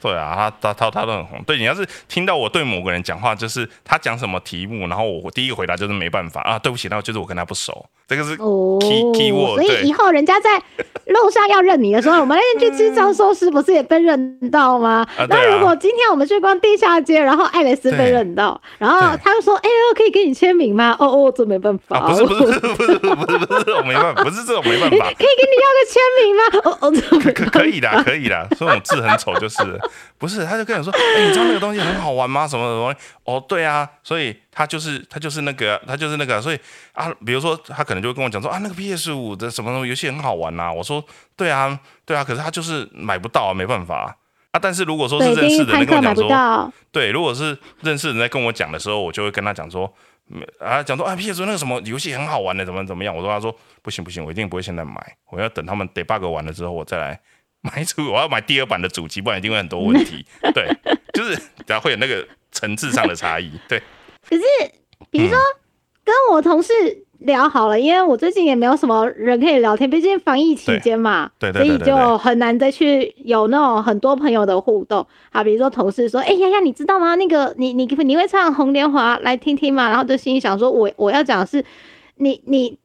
[0.00, 1.42] 对啊，他他他他都很红。
[1.44, 7.88] 对你要是听到我对某个人讲话，就是他讲什么题目，然后我第一个回答就是没办法啊，对不起，那就是我跟他不熟。
[8.06, 9.56] 这个是 key key word。
[9.56, 10.58] 所以以后人家在
[11.06, 15.06] 路上要认你的时候，我们那天去吃张寿司，不是也被认到吗？
[15.28, 22.08] 那如果今天我们去逛地下街，然后艾蕾丝被认到，然后他就说：“哎呦，可以给你签名吗？”哦哦，这没办法。
[22.08, 24.96] 不是不是不是不是不是不是我没办法，不是这种没办法。
[25.18, 26.42] 可以给你要个签名吗？
[26.64, 28.48] 哦哦，可可可以的，可以的。
[28.56, 29.56] 说我字很丑就是。
[30.16, 32.48] 不是，他就跟你说，哎，你知道那个东西很好玩吗？
[32.48, 32.94] 什么什么？
[33.24, 36.58] 哦，对啊，所以他就是他就是那个他就是那个，所以
[36.92, 40.70] 啊，比如说他可能就会跟我讲说啊，那个 PS 五的什么什么游戏很好玩呐。
[40.72, 41.02] 我说
[41.36, 44.14] 对啊，对啊，可是他就是买不到啊，没办法
[44.50, 44.60] 啊。
[44.60, 49.90] 但是如果说是认识的人跟我讲说，对，如果是认识的人在跟我讲的时候，我就会跟他讲说，
[50.60, 53.16] 啊，讲说啊，PS 五那个什么游戏很好玩的，怎么怎么样？
[53.16, 57.18] 我说他说不行不行，我一定不会现在买，我要等他们 debug 完了之后我再来。
[57.64, 60.24] 买主，我要买第二版的主机，不然一定会很多问题。
[60.54, 60.68] 对，
[61.14, 61.32] 就是
[61.66, 63.50] 然后会有那个层次上的差异。
[63.66, 63.82] 对，
[64.28, 64.42] 可是
[65.10, 65.38] 比如说
[66.04, 66.72] 跟我同事
[67.20, 75.06] 聊好了，因为我最近也没有什么人可以聊天，毕竟防疫期间嘛，对对，所以就很难再去有那种很多朋友的互动。
[75.32, 77.14] 好，比如说同事说：“哎呀呀，你知道吗？
[77.14, 81.64] 那个你你你会唱《红莲华》来听听嘛？”然后就心里想说：“我我要讲的是，
[82.16, 82.78] 你你。”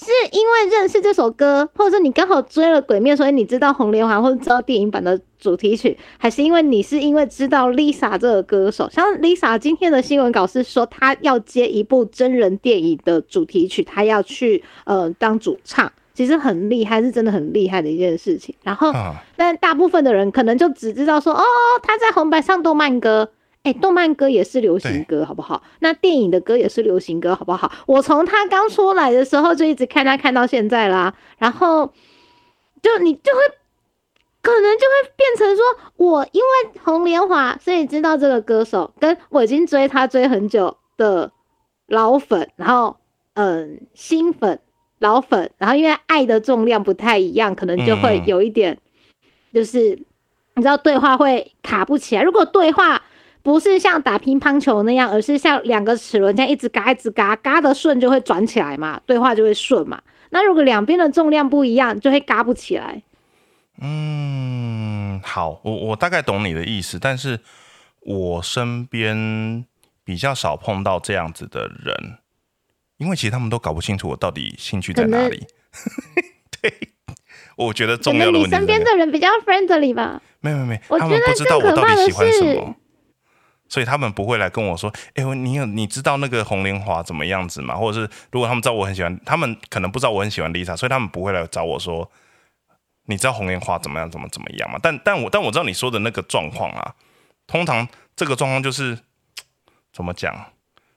[0.00, 8.88] 是因为认识这首歌，或者说你刚好追了《鬼灭》，所以你知道《红莲华》或者知道电影版的主题曲，还是因为你是因为知道 Lisa 这个歌手？
[8.90, 18.54] 像 Lisa 今天的新闻稿是说，她要接一部真人电影的主题曲，她要去呃当主唱，其实很厉害，是真的很厉害的一件事情。
[18.62, 18.92] 然后，
[19.36, 21.42] 但大部分的人可能就只知道说，哦，
[21.82, 23.28] 他在红白上动漫歌。
[23.64, 25.62] 哎，动漫歌也是流行歌，好不好？
[25.80, 27.70] 那电影的歌也是流行歌，好不好？
[27.86, 31.92] 我从他刚出来的时候就一直看他看到现在啦，然后
[32.80, 33.40] 就你就会
[34.40, 35.64] 可能就会变成说，
[35.96, 41.32] 我因为红莲华，所以知道这个歌手，跟我已经追他追很久的
[41.88, 42.96] 老粉，然后
[43.34, 44.60] 嗯新粉
[45.00, 48.78] 老粉，然后因为爱的重量不太一样，可能就会有一点，
[49.52, 49.80] 就是
[50.54, 52.22] 你知道对话会卡不起来。
[52.22, 53.02] 如果对话。
[53.48, 59.98] 不是像打乒乓球那样，而是像两个齿轮这样一直嘎一直嘎，嘎的顺就会转起来嘛，对话就会顺嘛。
[60.28, 63.02] 那如果两边的重量不一样，就会嘎不起来。
[63.80, 67.40] 嗯，好，我我大概懂你的意思，但是
[68.00, 69.64] 我身边
[70.04, 72.18] 比较少碰到这样子的人，
[72.98, 75.46] 因为其实他们都搞不清楚我到底兴趣在哪里。
[76.60, 76.70] 对，
[77.56, 78.48] 我觉得重要的问题。
[78.50, 80.20] 你身边的人比较 friendly 吧？
[80.40, 82.76] 没有没有，他们不知道我到底喜欢什么。
[83.68, 92.10] 所以他们不会来跟我说：“哎，你有你知道那个红莲华怎么样子吗？”或者是如果他们知道我很喜欢，他们可能不知道我很喜欢 Lisa，所以他们不会来找我说
[93.06, 96.94] ：“你知道红莲华怎么样，怎么怎么样吗？”但但我但我知道你说的那个状况啊，
[97.46, 98.98] 通常这个状况就是
[99.92, 100.52] 怎么讲？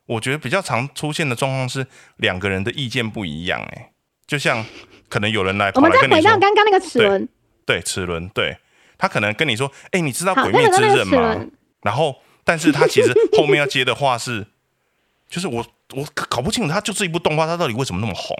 [0.06, 1.86] 我觉得比较常出现的状况是
[2.18, 3.62] 两个人的意见不一样。
[3.62, 3.92] 哎，
[4.26, 4.66] 就像
[5.10, 7.28] 可能有人来，我们再回到刚刚那个齿轮，
[7.66, 8.58] 对齿轮，对
[8.98, 11.46] 他可能跟你说：“哎，你知道鬼灭之刃吗？”
[11.84, 12.16] 然后。
[12.44, 14.46] 但是他其实后面要接的话是，
[15.30, 18.36] 就是我我搞不清楚，他就是一部动画，他到底为什么那么红？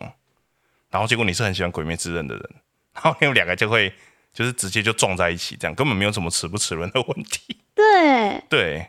[0.90, 2.44] 然后结果你是很喜欢《鬼灭之刃》的人，
[2.94, 3.94] 然后你们两个就会
[4.34, 7.58] 就是直接就撞在一起，这样根本没有什么齿不齿轮的问题。
[7.76, 8.88] 对对，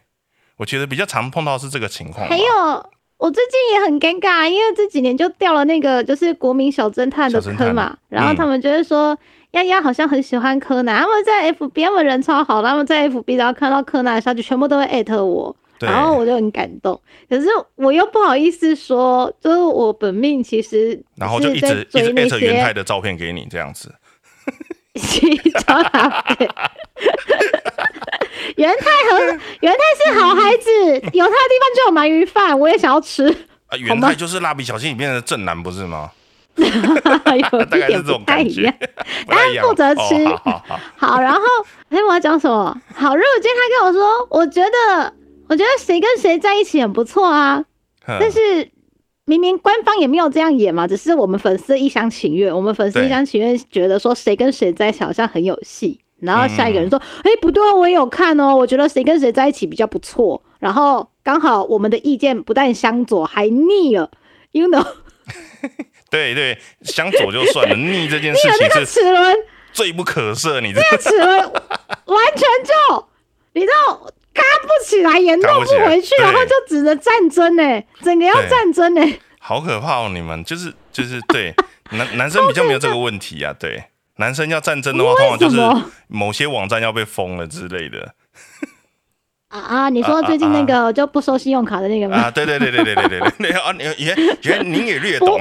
[0.57, 2.29] 我觉得比较常碰到是这个情况。
[2.29, 2.45] 还有，
[3.19, 9.17] 我最近也很尴尬，因为这几年就掉了那个就是国民小侦探的坑嘛，然后他们就会说。
[9.53, 16.99] 丫丫好像很喜欢柯南，他们在 FB，他们人超好，他们在 FB 然后看到柯南的消息，全部都会艾特我，然后我就很感动。
[17.29, 23.95] 可是我又不好意思说，就是我本命其实，然后就一直一直艾特元太的照片给你这样子。
[25.67, 26.45] 超咖啡，
[28.57, 29.19] 元太和
[29.61, 29.79] 元太
[30.13, 30.71] 是好孩子，
[31.13, 33.29] 有他的地方就有鳗鱼饭，我也想要吃。
[33.69, 36.11] 啊，元太就是蜡笔小新里面的正男，不是吗？
[36.59, 38.75] 有一点不太一样，
[39.27, 40.27] 但是 负责吃。
[40.97, 41.41] 好，然后
[41.89, 42.77] 哎，我要讲什么？
[42.95, 45.13] 好，如果今天他跟我说，我觉得，
[45.49, 47.65] 我觉得谁跟谁在一起很不错啊。
[48.07, 48.71] 但是
[49.25, 52.55] 明明官方也没有这样演嘛，只是我们粉丝一厢情愿。
[52.55, 56.01] 我们粉丝一厢情愿觉得说谁跟谁在一起好像很有戏。
[56.21, 60.43] 然后下一个人说，哎，不对，我也有看哦，我觉得谁跟谁在一起比较不错。
[60.59, 64.11] 然后刚好我们的意见不但相左，还腻了
[64.53, 64.87] ，you know。
[66.13, 69.35] 对对，想走就算了，腻这件事情是齿轮
[69.73, 70.61] 罪不可赦。
[70.61, 73.09] 你这个齿轮完全就
[73.55, 73.95] 你知道，
[74.35, 79.01] 嘎不起来，也弄不回去，然后就只能战争呢，整个要战争呢，
[79.41, 80.11] 好可怕哦！
[80.13, 81.55] 你们就是就是对
[81.93, 83.83] 男男生比较没有这个问题啊，对
[84.17, 85.57] 男生要战争的话，通常就是
[86.09, 88.15] 某些网站要被封了之类的。
[89.49, 89.89] 啊啊！
[89.91, 92.17] 你说最近那个就不收信用卡的那个吗？
[92.17, 95.39] 啊，对对对对对对对对，啊，你也觉得您也略懂。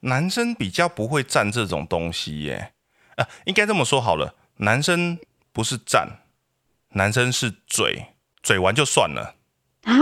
[0.00, 2.72] 男生比较不会占这种东西耶，
[3.16, 5.18] 啊，应该这么说好了，男生
[5.52, 6.20] 不是占，
[6.90, 8.06] 男生是嘴，
[8.42, 9.34] 嘴完就算了
[9.82, 9.92] 啊。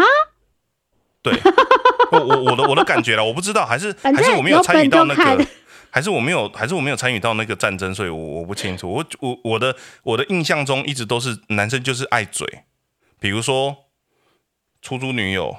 [1.20, 1.32] 对，
[2.12, 5.46] 我我我的我的感觉了，我不知道，还是还是我没有参与到那个，
[5.90, 8.88] 还是我没有，还是我没有参与到那个战争，所以我我不清楚。
[8.90, 12.64] 我我我的我的印象中一直都是男生就是爱嘴，
[13.18, 13.86] 比如说
[14.80, 15.56] 出租女友。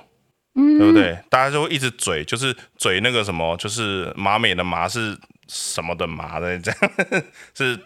[0.78, 1.18] 对不对？
[1.30, 6.92] 大家就会一直嘴，就是嘴那个什么，就是马美的麻是什么的麻的这样，
[7.56, 7.80] 是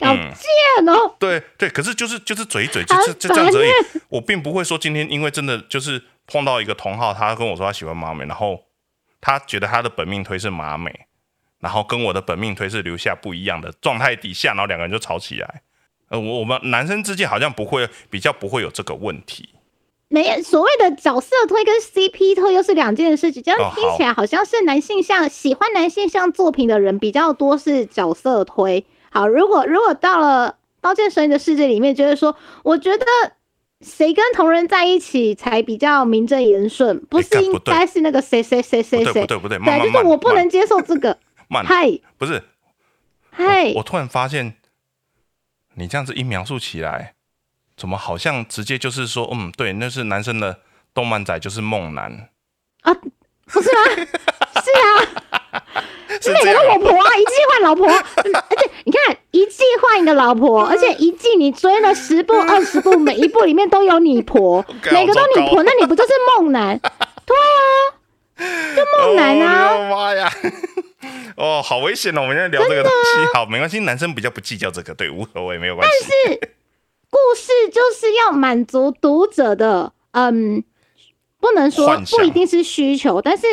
[0.00, 1.14] 好贱哦。
[1.18, 3.70] 对对，可是就是就是嘴嘴，就是就这样子而已。
[4.08, 8.64] 我并不会说今天因为真的就是碰到一个同号，他跟我说他喜欢马美，然后
[9.20, 11.06] 他觉得他的本命推是马美，
[11.60, 15.62] 然后跟我的本命推是留下不一样的状态底下，然后两个人就吵起来。
[16.08, 19.51] 呃，我我们男生之间好像不会比较不会有这个问题。
[20.12, 28.84] 没所谓的角色推跟 CP 推又是两件事情，这样听起来好像是男性向喜欢男性向作品的人比较多是角色推。
[29.10, 30.50] 好，如果如果到了
[30.82, 33.06] 《刀剑神域》的世界里面，觉得说，我觉得
[33.80, 39.22] 谁跟同人在一起才比较名正言顺，不是应该是那个谁谁谁谁谁？
[39.22, 41.16] 不对不对，对，就是我不能接受这个。
[41.48, 42.42] 嗨，不是，
[43.30, 44.54] 嗨，我突然发现
[45.76, 47.14] 你这样子一描述起来。
[47.76, 50.60] 怎么好像直接就是说，嗯，对，那是男生的
[50.94, 52.30] 动漫仔，就是梦男
[52.82, 52.92] 啊，
[53.46, 54.06] 不是吗？
[54.62, 55.62] 是啊，
[56.20, 66.78] 是每个都老婆啊，一季换老婆，而且你看一季换一个老婆，而且一季你追了十部、二十部，每一部里面都有你婆， 每个都你婆，那你不就是梦男？
[67.26, 69.88] 对啊，就梦男啊！
[69.88, 70.30] 妈呀，
[71.36, 72.22] 哦，好危险哦！
[72.22, 75.94] 我们现在聊这个东西，好，没关系，男生比较不计较这个，对，无所谓，没有关系。
[76.26, 76.52] 但是。
[77.12, 80.64] 故事就是要满足读者的，嗯，
[81.38, 81.86] 不能说
[82.16, 83.46] 不一定是需求，但是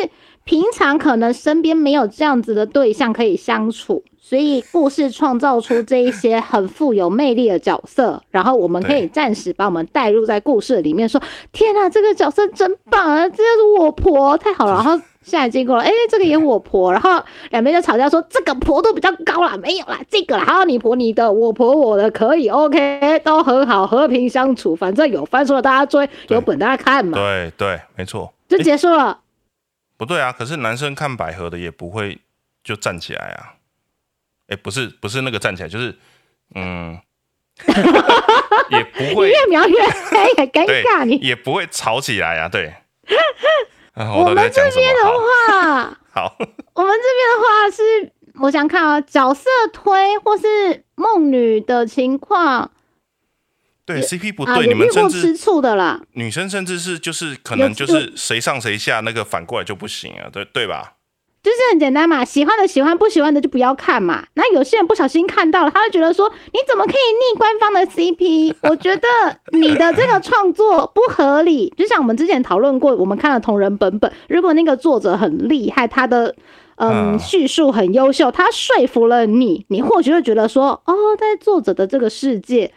[0.44, 11.20] 平常可能身边没有这样子的对象可以相处，所以故事创造出这一些很富有魅力的角色，然后我们可以暂时把我们带入在故事里面，说
[11.52, 15.00] 天哪，这个角色真棒啊，这就是我婆，太好了， 然后。
[15.22, 27.18] 现在经过了，哎，这个也我婆，然后两边就吵架说这个婆都比较高啦，没有啦，这个啦，还有，你婆你的，我婆我的，可以，OK，都很好，和平相处，反正有翻出了大家追，有本大家看嘛。
[27.18, 29.18] 对对，没错，就结束了。
[30.00, 32.18] 不对啊，可是男生看百合的也不会
[32.64, 33.52] 就站起来啊，
[34.48, 35.94] 哎，不是不是那个站起来，就是
[36.54, 36.98] 嗯，
[38.70, 42.72] 也不会越描越黑，尴尬，你也不会吵起来啊，对。
[43.94, 52.70] 我们这边的话， 好，我们这边的话是，我想看啊，角色推或是梦女的情况，
[53.98, 60.94] 对 CP 不对，你们甚至吃醋的啦，女生甚至是就是可能就是谁上谁下，那个反过来就不行啊，对对吧？
[61.42, 64.26] 就是很简单嘛，喜欢的喜欢，不喜欢的就不要看嘛。
[64.34, 69.08] 那有些人不小心看到了，他会觉得说：“你怎么可以逆官方的 CP？” 我觉得
[69.52, 71.72] 你的这个创作不合理。
[71.78, 76.36] 就像我们之前讨论过，我们看了同人本本，如果那个作者很厉害，他的
[76.76, 82.70] 嗯叙述很优秀，他说服了你，你或许会觉得说：“哦，在作者的这个世界，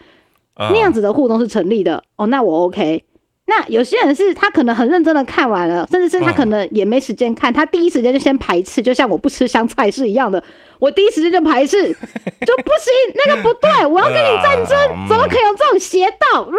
[0.57, 3.03] 那样子的互动是成立的。”哦，那我 OK。
[3.45, 10.41] 那有些人是他可能很认真的看完了，甚至是他可能也没时间看，他第一时间就先排斥，就像我不吃香菜是一样的，
[10.79, 12.93] 我第一时间就排斥， 就不行，
[13.25, 16.49] 那个不对，我要跟你战争，怎么可以有这种邪道？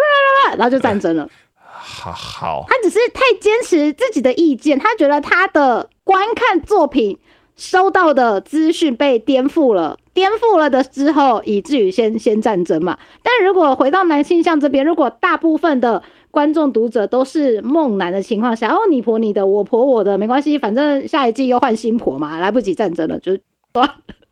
[0.58, 1.26] 然后就战争了。
[1.66, 7.18] 好 好，他只是太坚持自己的意见，他觉得他的观看作品
[7.56, 12.98] 收到的资讯被颠覆了，颠覆了的之后，以至于先先战争嘛。
[13.22, 23.38] 但如果回到男性向这边，如果大部分的观众读者都是梦男的情况下，哦，你婆你的，我婆我的，没关系，反正下一季又换新婆嘛，来不及战争了，就
[23.72, 23.88] 断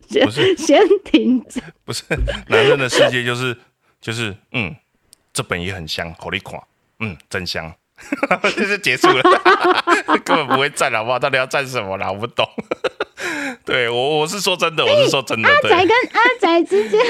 [0.08, 1.60] 先先停止。
[1.84, 2.04] 不是
[2.48, 3.56] 男人的世界就是
[4.00, 4.74] 就是嗯，
[5.32, 6.60] 这本也很香，口里垮，
[6.98, 7.72] 嗯，真香，
[8.68, 9.22] 就结束了，
[10.24, 11.18] 根本不会战好不好？
[11.18, 12.10] 到底要战什么啦？
[12.10, 12.46] 我不懂。
[13.64, 15.48] 对我我是说真的，我是说真的。
[15.48, 17.00] 阿宅跟阿宅之间，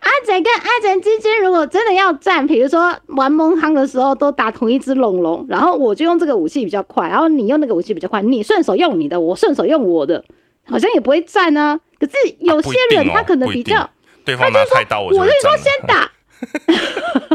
[0.00, 10.22] 阿宅跟阿宅之间，如果真的要战，比如说玩蒙夯的时候都打同一只龙龙，然后我就用这个武器比较快，然后你用那个武器比较快，你顺手用你的，我顺手用我的，
[10.66, 11.80] 好像也不会战啊。
[11.98, 13.88] 可是有些人他可能比较，
[14.24, 16.10] 对方拿菜刀，我就说先打，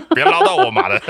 [0.09, 1.01] 不要捞到我妈的。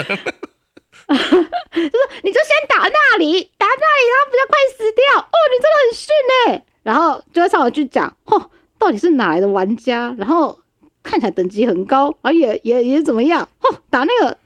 [1.12, 5.20] 就是你就先打那里，打那里，然后比较快死掉。
[5.20, 6.14] 哦，你真的很逊
[6.48, 6.66] 哎。
[6.84, 10.14] 然后就会上来去讲，嚯，到底是哪来的玩家？
[10.18, 10.60] 然后
[11.02, 13.48] 看起来等级很高，而也也也怎么样？
[13.62, 14.38] 嚯，打那个，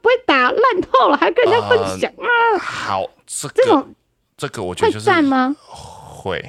[0.00, 2.58] 不会打烂透了，还跟人家分享啊？
[2.58, 3.94] 好，这这种
[4.36, 5.54] 这个我觉得会战吗？
[5.68, 6.42] 会，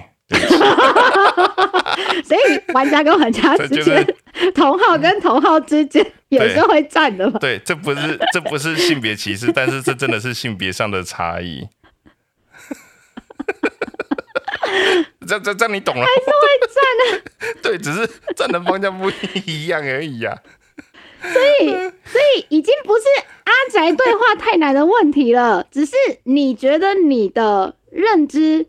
[2.24, 2.40] 所以
[2.74, 4.08] 玩家跟玩家之间，
[4.56, 7.38] 同号跟同号之间也是会站的嘛？
[7.40, 11.68] 对，这不是这不是性别歧视，但是这真的是性别上的差异。
[15.28, 17.04] 这这这你懂了，还是会站的。
[17.62, 19.12] 对，只是站的方向不
[19.46, 20.42] 一样而已呀。
[21.22, 23.04] 所以，所以已经不是
[23.46, 28.68] 阿宅对话太难的问题了，只是你觉得你的认知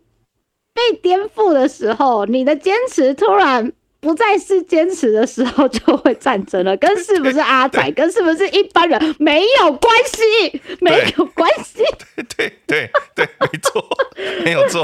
[0.74, 6.76] 被颠覆的时候，你的坚持突然不再是坚持的时候，就会战争了。
[6.76, 11.84] 跟是不是阿仔， 跟是不是一般人没有关系，没有关系。
[12.16, 13.84] 对对对对，没错，
[14.44, 14.82] 没有错。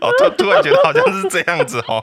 [0.00, 2.00] 哦，突突然觉得好像是这样子哦，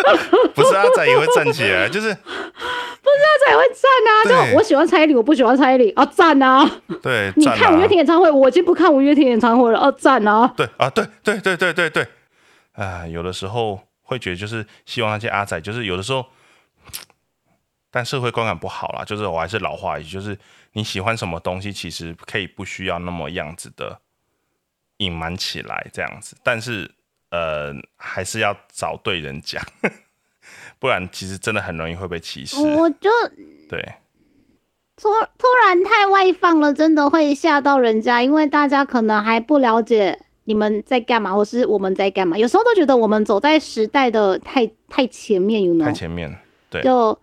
[0.54, 4.50] 不是阿仔也会站起来，就是不是阿仔也会站啊？
[4.50, 6.68] 就我喜欢蔡依林，我不喜欢蔡依林，啊站啊！
[7.02, 10.52] 对，你看五月天演唱会，我已经不看五月天演唱会了，哦站啊！
[10.56, 12.06] 对啊，对对对对对对，
[12.72, 13.80] 啊，有的时候。
[14.04, 16.26] 会觉得就是希望那些阿仔，就是有的时候，
[17.90, 19.04] 但社会观感不好啦。
[19.06, 20.38] 就是我还是老话一句，就是
[20.72, 23.98] 你喜欢什么东西，其实可以不需要那么样子的
[24.98, 26.36] 隐瞒起来这样子。
[26.42, 26.90] 但是
[27.30, 29.64] 呃，还是要找对人讲，
[30.78, 32.60] 不然其实真的很容易会被歧视。
[32.60, 33.08] 我就
[33.70, 33.94] 对，
[34.96, 35.08] 突
[35.38, 40.20] 突然太外放了，真的会吓到人家，因为大家可能还不了解。
[40.44, 42.36] 你们在干嘛，或是我们在干嘛？
[42.36, 45.84] 有时候都觉得我们走在时代的太太前面，you know？
[45.84, 46.36] 太前面，
[46.68, 46.82] 对。
[46.82, 47.16] 就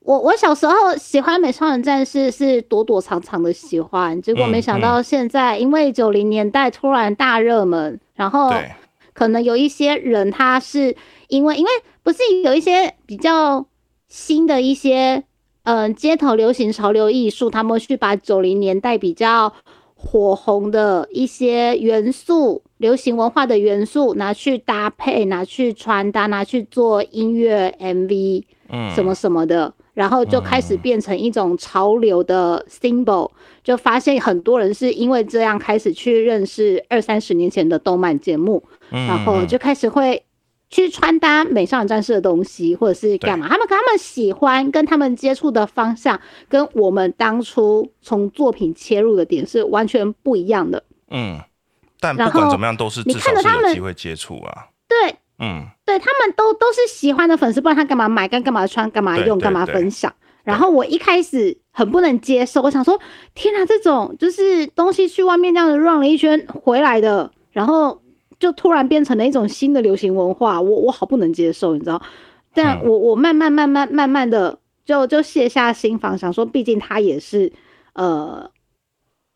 [0.00, 8.50] 我我小时候喜欢美少女战士，是躲躲藏藏的喜欢，结果没想到现在，因为九零年代突然大热门，然后
[9.12, 10.96] 可能有一些人他是
[11.28, 11.70] 因为因为
[12.02, 13.66] 不是有一些比较
[14.08, 15.22] 新的一些
[15.64, 19.52] 嗯街头流行潮流艺术，他们去把九零年代比较。
[20.04, 33.30] 火红的一些元素，流行文化的元素拿去搭配，拿去穿搭，拿去做音乐 MV，嗯，什么什么的，然后就开始变成一种潮流的 symbol，
[33.62, 40.22] 就发现很多人是因为这样开始去认识二三十年前的动漫节目，然后就开始会。
[40.72, 43.46] 去穿搭美少女战士的东西，或者是干嘛？
[43.46, 46.18] 他们他们喜欢，跟他们接触的方向，
[46.48, 50.82] 跟我们当初从作品切入的点是完全不一样的。
[51.10, 51.38] 嗯，
[52.00, 54.68] 但不管怎么样，都是至少是有机会接触啊。
[54.88, 58.26] 对，嗯，对他们都都是喜欢的粉丝，不然他干嘛买？
[58.26, 58.90] 干干嘛穿？
[58.90, 59.38] 干嘛用？
[59.38, 60.10] 干嘛分享？
[60.42, 62.98] 然后我一开始很不能接受，我想说，
[63.34, 68.01] 天哪，这种就是东西去外面这样子绕了一圈回来的，然后。
[68.42, 72.02] 就突然变成了一种新的流行文化，我我好不能接受，你知道？
[72.52, 77.52] 但我我慢慢慢慢慢慢的就就卸下心防，想说，毕竟他也是
[77.92, 78.50] 呃。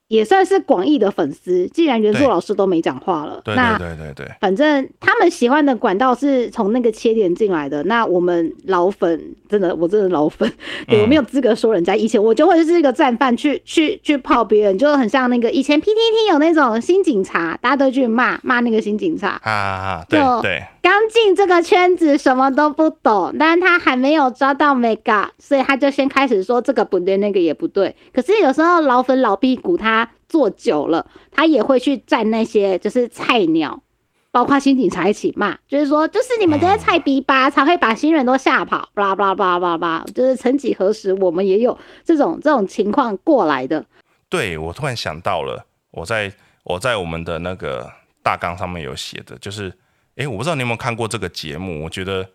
[0.08, 1.66] 也算是广义的粉丝。
[1.68, 7.82] 既然原作老师都没讲话了，那对对对，反正他们喜欢的管道是从那个切点进来的。
[7.84, 10.50] 那我们老粉真的，我真的老粉，
[10.88, 11.94] 我没有资格说人家。
[11.96, 20.62] 以前我就会是一个战犯，去去去泡别人，就很像那个以前 PTT 有那种新警察，大家都去骂骂那个新警察啊，对对。
[20.86, 27.96] 刚进这个圈子，什么都不懂，但是他还没有抓到 mega，所以他就先开始说这个不对，那个也不对。
[28.14, 33.82] 可是有时候老粉老屁股，他做久了，他也会去站那些就是菜鸟，
[34.30, 43.84] 包括新警察一起骂，就是说，就是你们这些菜逼吧，才会把新人都吓跑，巴拉巴拉巴拉巴拉，就是曾几何时，我们也有这种这种情况过来的。
[44.28, 46.32] 对我突然想到了，我在
[46.62, 47.90] 我在我们的那个
[48.22, 49.72] 大纲上面有写的，就是。
[50.16, 51.84] 哎，我不知道你有没有看过这个节目？
[51.84, 52.30] 我觉得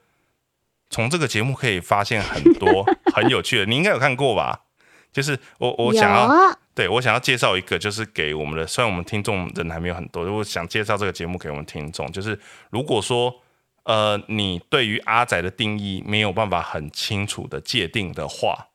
[0.89, 3.65] 从这个节目可以发现很多 很有趣的。
[3.65, 4.61] 你应该有看过吧？
[5.11, 6.29] 就是我我想要
[6.73, 13.33] 对我想要介绍一个，就是给我们的，虽然我们听众人还没有很多，如果想介绍这个节目给我们听众，就是如果说
[13.83, 18.67] 呃你对于阿仔的定义没有办法很清楚的界定的话，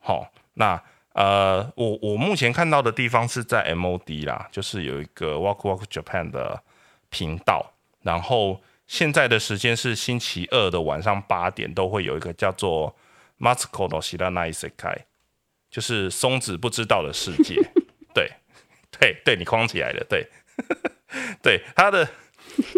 [0.00, 6.62] 好，那呃我我目前看到的地方是在 MOD 啦，就是有一个 Walk Walk Japan 的
[7.10, 7.73] 频道。
[8.04, 12.94] 然后现在的时间是星期二的晚上八点，都会有一个叫做
[13.40, 15.06] “Masco no s h i r a n a i s e k a
[15.70, 17.56] 就是松子不知道的世界。
[18.14, 18.30] 对，
[18.92, 20.06] 对，对你框起来了。
[20.08, 20.28] 对，
[21.42, 22.08] 对，他的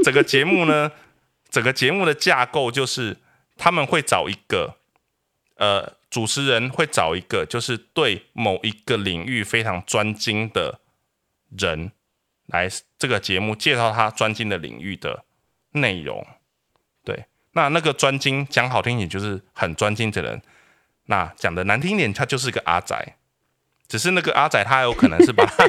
[0.03, 0.91] 整个节目呢，
[1.51, 3.19] 整个节目的架构就是
[3.57, 4.77] 他们会找一个
[5.57, 10.81] 呃主持人，会找一个就是对某一个领域非常专精的
[11.51, 11.91] 人。
[12.47, 12.69] 来
[12.99, 15.25] 这个节目介绍他专精的领域的
[15.73, 16.27] 内容，
[17.05, 20.41] 对，那那个专精讲好听点就是很专精的人，
[21.07, 23.17] 那讲的难听点他就是个阿仔，
[23.89, 25.69] 只是那个阿仔他有可能是把他，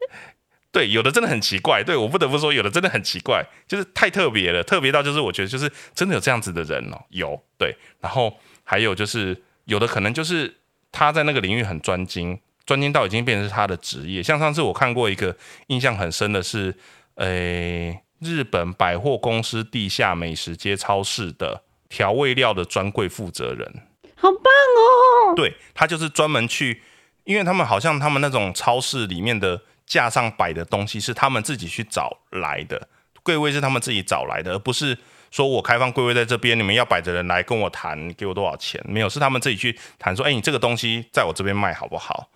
[0.72, 10.56] 对，有的真的很奇怪，对我不得不说有的真的很奇怪，就是太特别了，特别到就是我觉得就是真的有这样子的人哦，有对，然后还有就是有的可能就是
[10.90, 12.40] 他在那个领域很专精。
[12.66, 15.34] 专精到已经变成是他的职业，像上次我看过一个
[15.68, 16.76] 印象很深的是，
[17.14, 23.82] 诶，日本百货公司地下美食街超市的调味料的专柜负责人，
[24.16, 25.34] 好棒哦！
[25.36, 26.82] 对他就是专门去，
[27.22, 32.88] 因为他们好像他们那种超市里面的架上摆的东西是他们自己去找来的，
[33.22, 34.98] 柜位是他们自己找来的，而不是
[35.30, 38.82] 说我开放柜位在这边，你们要摆着人来跟我谈，给我多少钱？
[38.88, 42.28] 没有，是他们自己去谈说，哎，你这个东西在我这边卖好不好？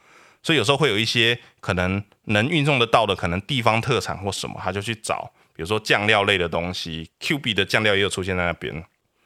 [0.42, 8.84] 所以有时候会有一些可能能运送得到的，可能地方特产或什么，他就去找，比如说酱料类的东西，Q B 的酱料也有出现在那边。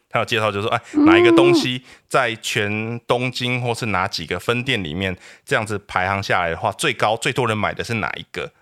[0.09, 8.53] 他有介绍，就是说，哎，哪一个东西在全东京或是哪几个分店里面，这样子排行下来的话，最高最多人买的是哪一个？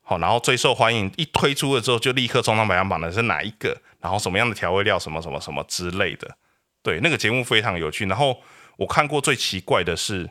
[0.00, 3.80] 好，然后最受欢迎，一推出了之后就立刻冲上排行榜的是哪一个？
[4.00, 6.36] 然后什么样的调味料，什么什么什么之类的。
[6.84, 8.06] 对，那个节目非常有趣。
[8.06, 8.40] 然后
[8.76, 10.30] 我看过最奇怪的是，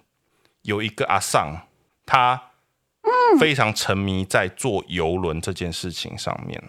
[0.63, 1.67] 有一个阿尚，
[2.05, 2.41] 他
[3.39, 6.61] 非常沉迷在坐游轮这件事情上面。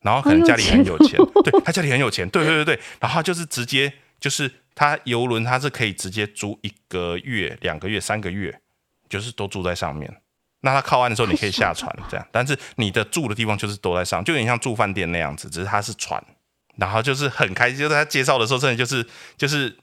[0.00, 2.80] 然后可能家里很有钱，对他家里很有钱，对对对对。
[3.00, 8.60] 然后他就是直接就是他游轮，他是可以直接租一个月、两个月、三个月，
[9.08, 10.22] 就是都住在上面。
[10.60, 16.22] 那他靠岸的时候，你可以下船这样，但是你的住的地方就是都在上，就有点像住饭店那样子，只是他是船。
[16.76, 19.76] 然后就是很开心，就是他介绍的时候，真的就是就是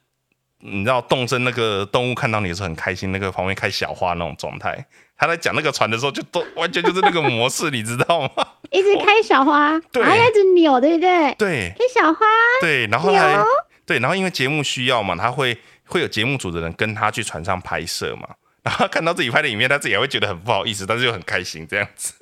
[0.65, 4.85] 你知道，动身那个动物看到你的时候很开心，那个旁边开小花那种状态。
[5.17, 8.29] 他在讲那个船的时候，就都完全就是那个模式，你知道吗？
[8.71, 11.35] 一直开小花， 对，还一直扭，对不对？
[11.35, 12.25] 对，开小花，
[12.61, 13.43] 对，然后还
[13.85, 18.27] 对，然后因为节目需要嘛，他会会有节目组的人跟他去船上拍摄嘛，
[18.63, 22.13] 然后看到自己拍的影片，他自己也会觉得很不好意思，但是又很开心这样子，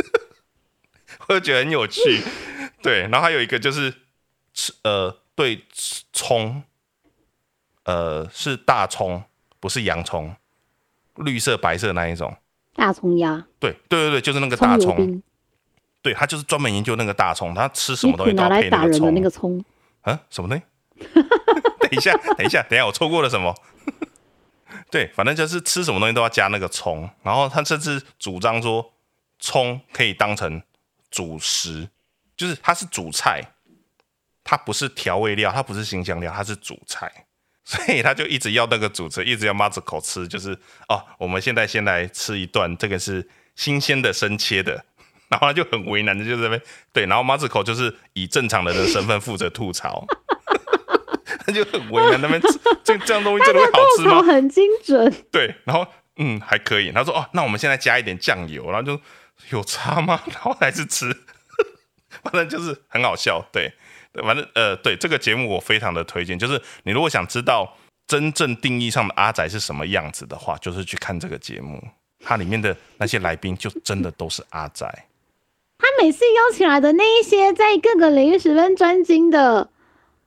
[1.28, 2.22] 我就觉得很有趣。
[2.82, 3.94] 对，然后还有一个就是
[4.54, 5.64] 吃呃，对，
[6.12, 6.64] 葱，
[7.92, 9.22] 呃，是大葱，
[9.60, 10.34] 不是洋葱，
[11.16, 12.34] 绿色白色那一种。
[12.74, 15.22] 大葱鸭，对对对对，就是那个大葱，
[16.02, 19.62] 对他就是专门研究那个大葱，他吃什么东西拿来打人的那个葱
[20.04, 20.18] 啊？
[20.30, 20.62] 什么呢？
[21.82, 23.54] 等一下， 等一下，等一下，我错过了什么？
[24.89, 28.94] 对，反正就是吃什么东西都要加那个葱，然后他甚至主张说
[29.38, 30.62] 葱可以当成
[31.10, 31.89] 主食，
[32.38, 33.42] 就是它是主菜，
[34.46, 37.26] 它不是调味料，它不是新香料，它是主菜。
[37.66, 40.57] 所以他就一直要那个主持，一直要马子口吃，就是
[40.89, 44.84] 哦，我们现在先来吃一段，这个是新鲜的生切的，
[45.30, 50.05] 然后他就很为难的就在那边对，然后马子口就是以正常人的身份负责吐槽，
[51.45, 52.41] 他就很为难那边
[52.84, 54.22] 这这样东西真的会好吃吗？
[54.24, 55.86] 很精准，对，然后
[56.18, 58.99] 嗯还可以，他说哦，那我们现在加一点酱油，然后就
[59.51, 60.22] 有差吗？
[60.28, 61.16] 然后还是吃，
[62.24, 63.72] 反正就是很好笑，对。
[64.14, 71.82] 反正呃，对这个节目我非常的推荐，就是你如果想知道真正定义上的阿宅是什么样子的话，就是去看这个节目，
[72.20, 75.07] 它里面的那些来宾就真的都是阿宅。
[75.78, 79.70] 他每次邀请来的那一些在各个领域十分专精的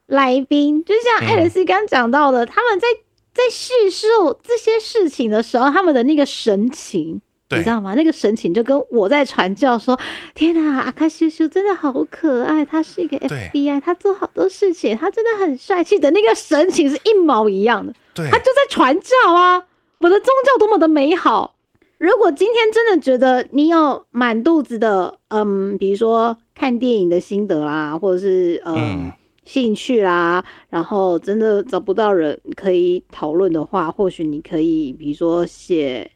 [0.07, 2.89] 来宾，就像艾伦斯刚讲到的，他们在
[3.35, 7.20] 在叙述这些事情的时候，他们的那个神情。
[7.57, 7.94] 你知道吗？
[7.94, 9.98] 那个神情就跟我在传教说
[10.34, 19.64] ：“天哪，阿卡西叔真的好可爱，他是一个 FBI，他做好多事情，他真的很帅气的那个神情是一毛一样的。”对，他就在传教啊！
[19.98, 21.55] 我的宗教多么的美好。
[21.98, 29.11] 如果今天真的觉得你有满肚子的嗯，比如说看电影的心得啦，或者是嗯
[29.44, 36.11] 兴趣啦，然后真的找不到人可以讨论的话，或许你可以比如说写。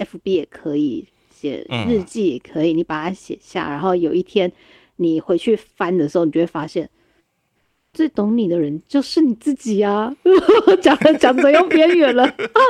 [0.00, 4.50] F B 也可以写日记，也可以，你把它写下，然后有一天
[4.96, 6.88] 你回去翻的时候，你就会发现
[7.92, 10.14] 最懂你的人就是你自己啊！
[10.80, 12.26] 讲着讲着又边缘了，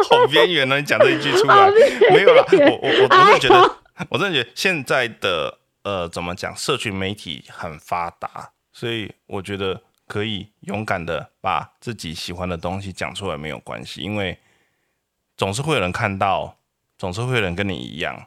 [0.08, 0.78] 好边缘呢！
[0.78, 1.70] 你讲这一句出来，
[2.12, 2.44] 没有了。
[2.50, 3.76] 我我我我真的觉得，
[4.10, 14.38] 我真的觉得现在的呃，怎么讲，社群媒体很发达，所以我觉得可以勇敢的把自己喜欢的东西讲出来，没有关系，因为
[15.36, 16.56] 总是会有人看到。
[17.00, 18.26] 总是会有人跟你一样，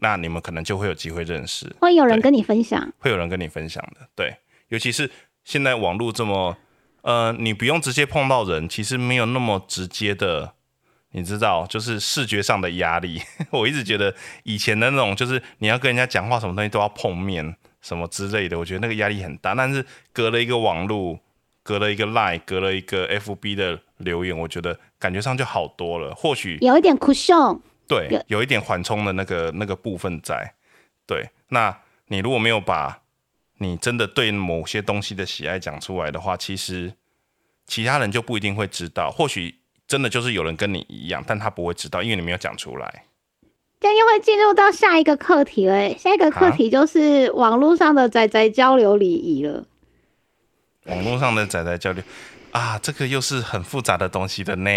[0.00, 4.06] 那你们可能就会有机会认识，会有人跟你分享，会有人跟你分享的。
[4.14, 4.36] 对，
[4.68, 5.10] 尤其是
[5.42, 6.58] 现在网络这么，
[7.00, 10.52] 呃，你不用直接碰到人，其实没有那么直接的，
[11.12, 13.22] 你知道，就是视觉上的压力。
[13.50, 19.54] 我一直觉得以前的那种，就是你要跟人家讲话，什么东西都要碰面，什么之类的，我觉得那个压力很大。
[19.54, 19.82] 但是
[20.12, 21.18] 隔了一个网络，
[21.62, 24.78] 隔了一个 Line，隔了一个 FB 的留言，我觉得。
[24.98, 30.54] 感觉上就好多了，或许有一点 cushion，对，有一点缓冲的那个那个部分在。
[31.06, 33.02] 对，那你如果没有把
[33.58, 36.92] 你真的对某些东西的喜爱讲出来的话，其实
[37.66, 39.10] 其他人就不一定会知道。
[39.10, 39.54] 或许
[39.86, 43.04] 真的就是有人跟你一样，但他不会知道，因为你没有讲出来。
[43.78, 49.64] 这样又会进入到下一个课题了，下一个课题就是网络上的仔仔交流礼仪了。
[50.86, 52.02] 网络上的仔仔交流。
[52.56, 54.70] 啊，这个又是很复杂的东西的呢。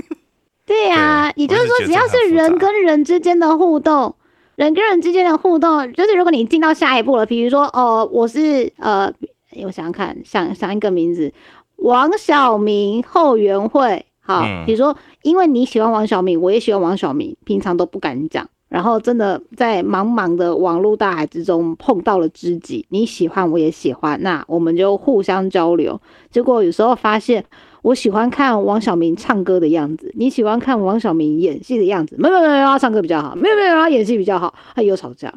[0.64, 4.16] 对呀，也就是说，只要是人跟人之间的互动，
[4.56, 9.12] 人跟人之间的互动，就是如果你进到下一步了，比如说，哦，我是呃
[9.56, 11.30] 我想想看，想想一个名字，
[11.76, 14.06] 王小明后援会。
[14.20, 26.00] 好，比如说，因为你喜欢王小明，我也喜欢王小明，平常都不敢讲，然后真的在茫茫的网络大海之中碰到了知己，你喜欢我也喜欢，那我们就互相交流。
[26.30, 27.44] 结果有时候发现，
[27.82, 35.34] 我喜欢看王小明唱歌的样子，你喜欢看王小明演戏的样子，没有没有没有，他唱歌比较好，没有没有他演戏比较好，他又吵架。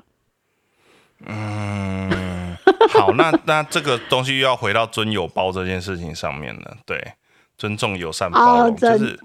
[1.26, 2.56] 嗯，
[2.94, 7.14] 好，那那这个东西又要回到尊友包这件事情上面了，对。
[7.64, 9.18] 尊重、友善、包容，就是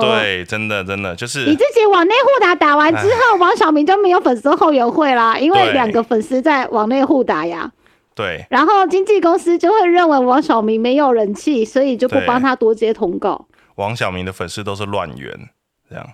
[0.00, 7.70] 对，真的，真的就是你自己往内互打打完之后，王小明就没有粉丝后援会啦，因为两个粉丝在往内互打呀。
[8.14, 13.46] 对，然后经纪公司就会认为王小明没有人气，所以就不帮他多接通告。
[13.74, 15.50] 王小明的粉丝都是乱源，
[15.90, 16.08] 这样。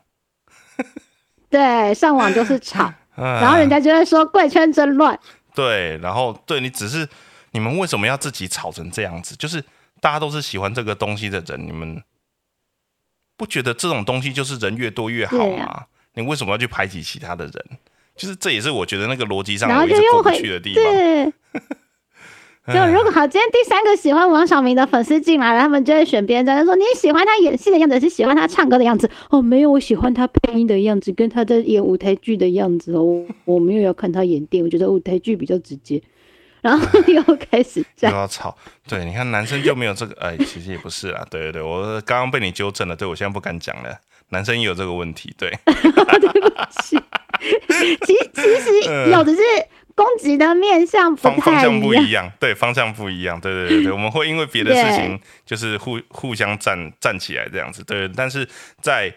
[1.49, 5.17] 对，上网就是吵， 然后人家就会说怪圈真乱。
[5.55, 7.09] 对，然后对你只是
[7.53, 9.37] 你们为什么要自己吵成这样子？
[9.37, 9.63] 就是。
[10.05, 12.03] 大家都是喜欢这个东西的人，你们
[13.39, 15.87] 不觉得这种东西就是人越多越好吗？
[16.13, 17.55] 你为什么要去排挤其他的人？
[18.15, 20.85] 就是这也是我觉得那个逻辑上我一直过不去的地方。
[20.85, 21.33] 对，
[22.75, 29.11] 就如果好，今天第三个喜欢王小明的粉丝进来了，他们就会选边站，说你喜欢他演戏的样子，是喜欢他唱歌的样子？
[29.31, 33.25] 哦，没有，我喜欢他配音的样子，跟他在演舞台剧的样子哦。
[33.47, 36.03] 我没有要看他演电影，我觉得舞台剧比较直接。
[36.65, 38.57] 然后又开始又要吵，
[38.89, 43.95] 对，你看男生就没有这个，哎，其实也不是啦，对对对，我刚刚被你纠正了，对我现在不敢讲了，
[44.31, 46.49] 男生也有这个问题，对， 对不
[46.81, 46.99] 起，
[47.77, 49.43] 其其实有的是
[49.95, 58.49] 攻击的面向方方向不一样，对，方向不一样，对对对对，我们会因为别的事情就是互互相站站起来这样子，对，但是
[58.81, 59.15] 在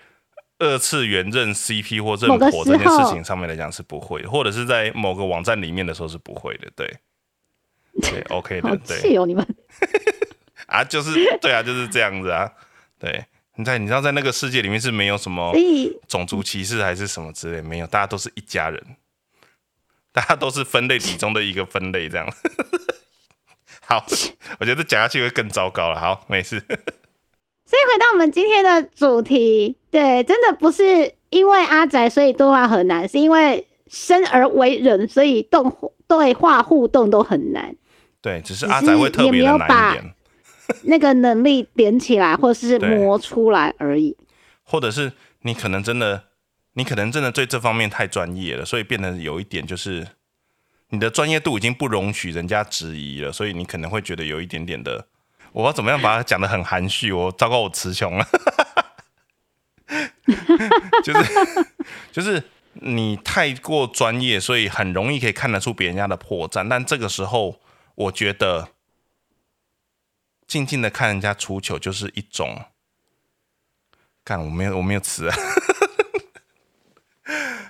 [0.60, 6.94] 二次元认 CP 或认婆这件事情上面来讲是不会，或者是在某个网站里面的时候是不会的，对。
[8.02, 9.00] 对， OK 的，对。
[9.00, 9.46] 气哦，你们
[10.68, 12.52] 啊，就是对啊，就是这样子啊。
[13.00, 13.26] 对，
[13.56, 15.54] 你在你知道，在那个世界里面是没有什么
[16.08, 18.84] 种族歧视还是什么之类，没有，大家都是一家人，
[20.12, 22.28] 大家都是分类体中的一个分类，这样。
[23.86, 24.06] 好，
[24.60, 26.00] 我觉得讲下去会更糟糕了。
[26.00, 26.60] 好，没事。
[26.60, 37.76] 所以回到我们今天的主题，对，真的不是因为阿宅所以对话很难，是因为生而为人，所以动对话互动都很难。
[38.28, 40.14] 对，只是阿仔会特别难一点，
[40.84, 44.18] 那个能力点起来，或者是磨出来而已。
[44.66, 45.14] 或者是
[45.44, 46.26] 你可能真的，
[46.74, 50.06] 你可能真的对这方面太专业了，所以变得有一点就是
[50.90, 55.08] 你的专业度已经不容许人家质疑了，所以你可能会觉得有一点点的，
[55.54, 57.14] 我要怎么样把它讲的很含蓄？
[57.14, 58.28] 我糟糕，我词穷了，
[61.02, 61.66] 就是
[62.12, 67.58] 就是你太过专业，所以很容易可以看得出别人家的破绽，但这个时候。
[67.98, 68.70] 我觉得
[70.46, 72.66] 静静的看人家出糗就是一种，
[74.24, 75.36] 干我没有我没有词啊！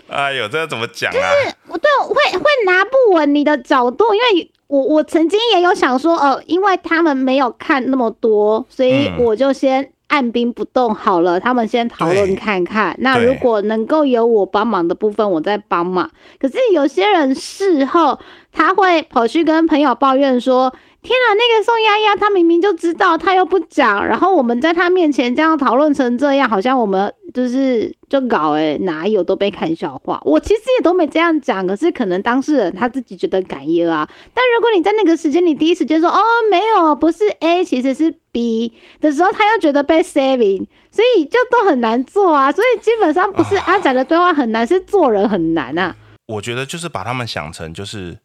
[0.10, 1.16] 哎呦，这要怎么讲啊？
[1.16, 11.40] 就是我对会会拿不稳你的角度，因为我我曾经也有想说，哦，因为他们没有看那么多，所以我就先按兵不动好了。
[11.40, 16.10] 他们先讨论看看，那如果能够有我帮忙的部分，我再帮忙。
[16.40, 18.20] 可是有些人事后。
[18.54, 20.74] 他会跑去跟朋友抱怨说
[21.04, 24.06] ：“天啊，那个宋丫丫，她明明就知道，她又不讲。
[24.06, 30.20] 然后我们在她面前这样讨论成这样，好像我们就是就搞诶，哪有都被看笑话。
[30.26, 34.10] 我其实也都没这样讲，可是可能当事人他自己觉得感耶啊。
[34.34, 36.20] 但如果你在那个时间，你第一时间说哦
[36.52, 42.52] 没有，不是 A，其实是 B 的时候，他又觉得被 saving，所以就都很难做啊。
[42.52, 45.96] 所以基本上不是阿仔的对话很难，是做人很难啊。
[46.28, 48.18] 我觉得就是把他们想成就是。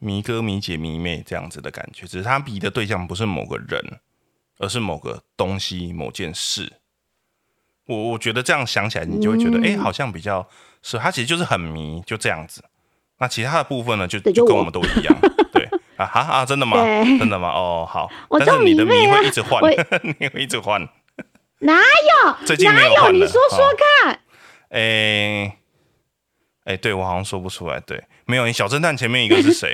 [0.00, 4.00] 迷哥、迷姐、迷妹这样子的感觉，只是他迷的对象不是某个人，
[4.58, 6.72] 而是某个东西、某件事。
[7.86, 10.48] 我我觉得这样想起来，你就会觉得，哎，好像比较
[10.82, 12.64] 是他其实就是很迷，就这样子。
[13.18, 15.16] 那其他的部分呢，就就跟我们都一样。
[15.52, 16.78] 对啊，哈啊，真的吗？
[17.18, 17.50] 真的吗？
[17.50, 18.10] 哦，好。
[18.30, 19.62] 但是你的迷会一直换，
[20.18, 20.80] 你会一直换。
[21.58, 22.46] 哪有？
[22.46, 23.12] 最近哪有？
[23.12, 23.58] 你说说
[24.02, 24.20] 看。
[24.70, 25.56] 哎。
[26.64, 27.80] 哎，对我好像说不出来。
[27.80, 29.72] 对，没有你小侦探前面一个是谁？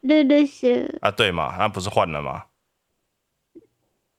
[0.00, 1.56] 乐乐雪啊，对嘛？
[1.58, 2.44] 那不是换了吗？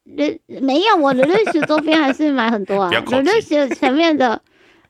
[0.03, 2.91] 乐没有，我的乐雪周边还是买很多啊。
[2.91, 4.41] 乐乐雪前面的，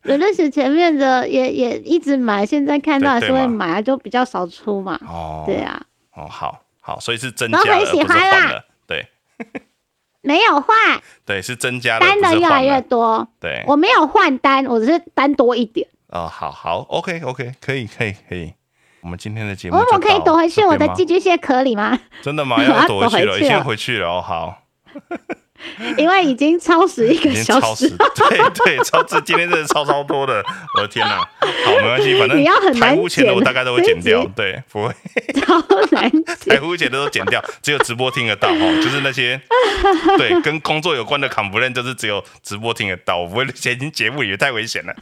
[0.04, 5.00] 乐乐雪前面的也也一直买，现在看到还是会买啊，就比较少出嘛。
[5.08, 5.82] 哦，对啊。
[6.14, 8.66] 哦，好好，所以是增加了，不是换了。
[8.86, 9.08] 对。
[10.24, 13.28] 没有换，对，是增加单的越来越多。
[13.40, 15.88] 对，我没有换单，我只是单多一点。
[16.12, 18.54] 哦，好好，OK，OK，可以，可以，可以。
[19.02, 21.98] 我们今天的节目，我我可以躲回去我的寄居蟹壳里吗？
[22.22, 22.64] 真的吗？
[22.64, 24.22] 要躲回去了，先回去了哦。
[24.22, 24.64] 好。
[25.96, 30.44] 因为已经超时一个小时，对对，超时今天真的超超多的，
[30.76, 31.18] 我的天哪！
[31.20, 34.92] 好，没关系，反正你要很难钱的我大概都会剪掉，对，不会
[35.40, 36.12] 超难
[36.50, 39.40] 台呼钱的都剪掉，只有直播听得到哦，就是那些
[40.18, 44.96] 对跟工作有关的 complain，就是只有直播听得到，我不会剪进节目也，太危险了，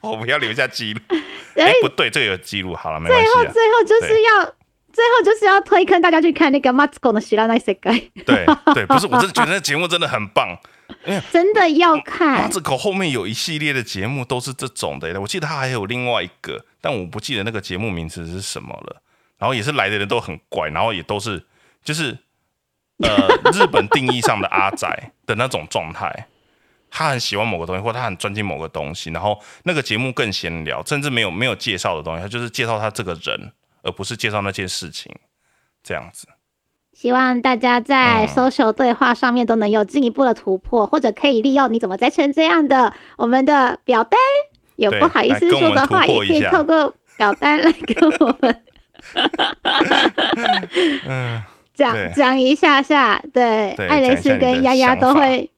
[0.00, 1.00] 我不要留下记录。
[1.56, 3.28] 哎，不对，这个有记录，好了，没关系。
[3.30, 4.54] 最后，最后就是要。
[4.90, 7.74] 最后就是要推坑大家去看那个《马子狗的希腊那世界》。
[8.26, 8.44] 对
[8.74, 10.58] 对，不是，我真的 觉得那节目真的很棒，
[11.30, 12.42] 真的要看。
[12.42, 19.00] 马子狗后面有一系列的节目都是这种的，我记得他还有另外一个，但我不记得那个节目名字是什么了。
[19.38, 21.44] 然后也是来的人都很怪，然后也都是
[21.84, 22.18] 就是
[22.98, 26.26] 呃日本定义上的阿仔的那种状态。
[26.90, 33.52] 他很喜欢某个东西，或他很专精某个东西，然后那个节目更闲聊，甚至没有没有介绍的东西，他就是介绍他这个人。
[33.80, 35.14] 而不是介绍那件事情，
[35.84, 36.26] 这样子。
[36.92, 44.18] 希望大家在 social 对话上面都能有进一步的突破，或者可以利用你怎么在成这样的我们的表单，
[44.74, 48.62] 有不好意思说的话，也可以透过表单来跟我们，
[51.06, 53.22] 嗯，讲讲一下下。
[53.32, 55.48] 对，艾雷斯跟丫丫都会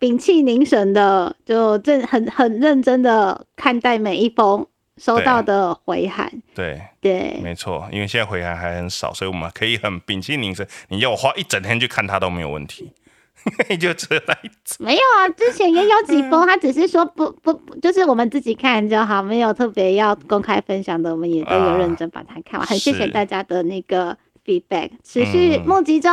[0.00, 4.66] 屏气凝神的，就正很很认真的看待每一封。
[4.98, 10.68] 收到的回函，对对，没错，因为现在回函还很少，所以我们可以很屏气凝神。
[10.88, 12.92] 你要我花一整天去看它都没有问题，
[13.70, 14.24] 你就这样
[14.62, 14.76] 子。
[14.78, 22.68] 没有啊，之前也有几封，他只是说不不，就是我们自己看就好，没有特别要公开分享的，我们也都有认真把它看完。
[22.68, 26.12] 很谢谢大家的那个 feedback，持续募集中。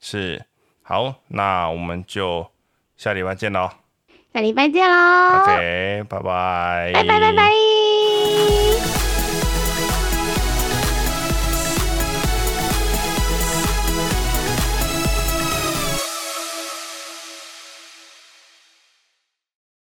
[0.00, 0.44] 是，
[0.82, 2.44] 好，那我们就
[2.98, 3.70] 下礼拜见喽。
[4.34, 5.40] 下礼拜见喽。
[5.40, 6.90] OK，拜拜。
[6.92, 7.87] 拜拜拜拜。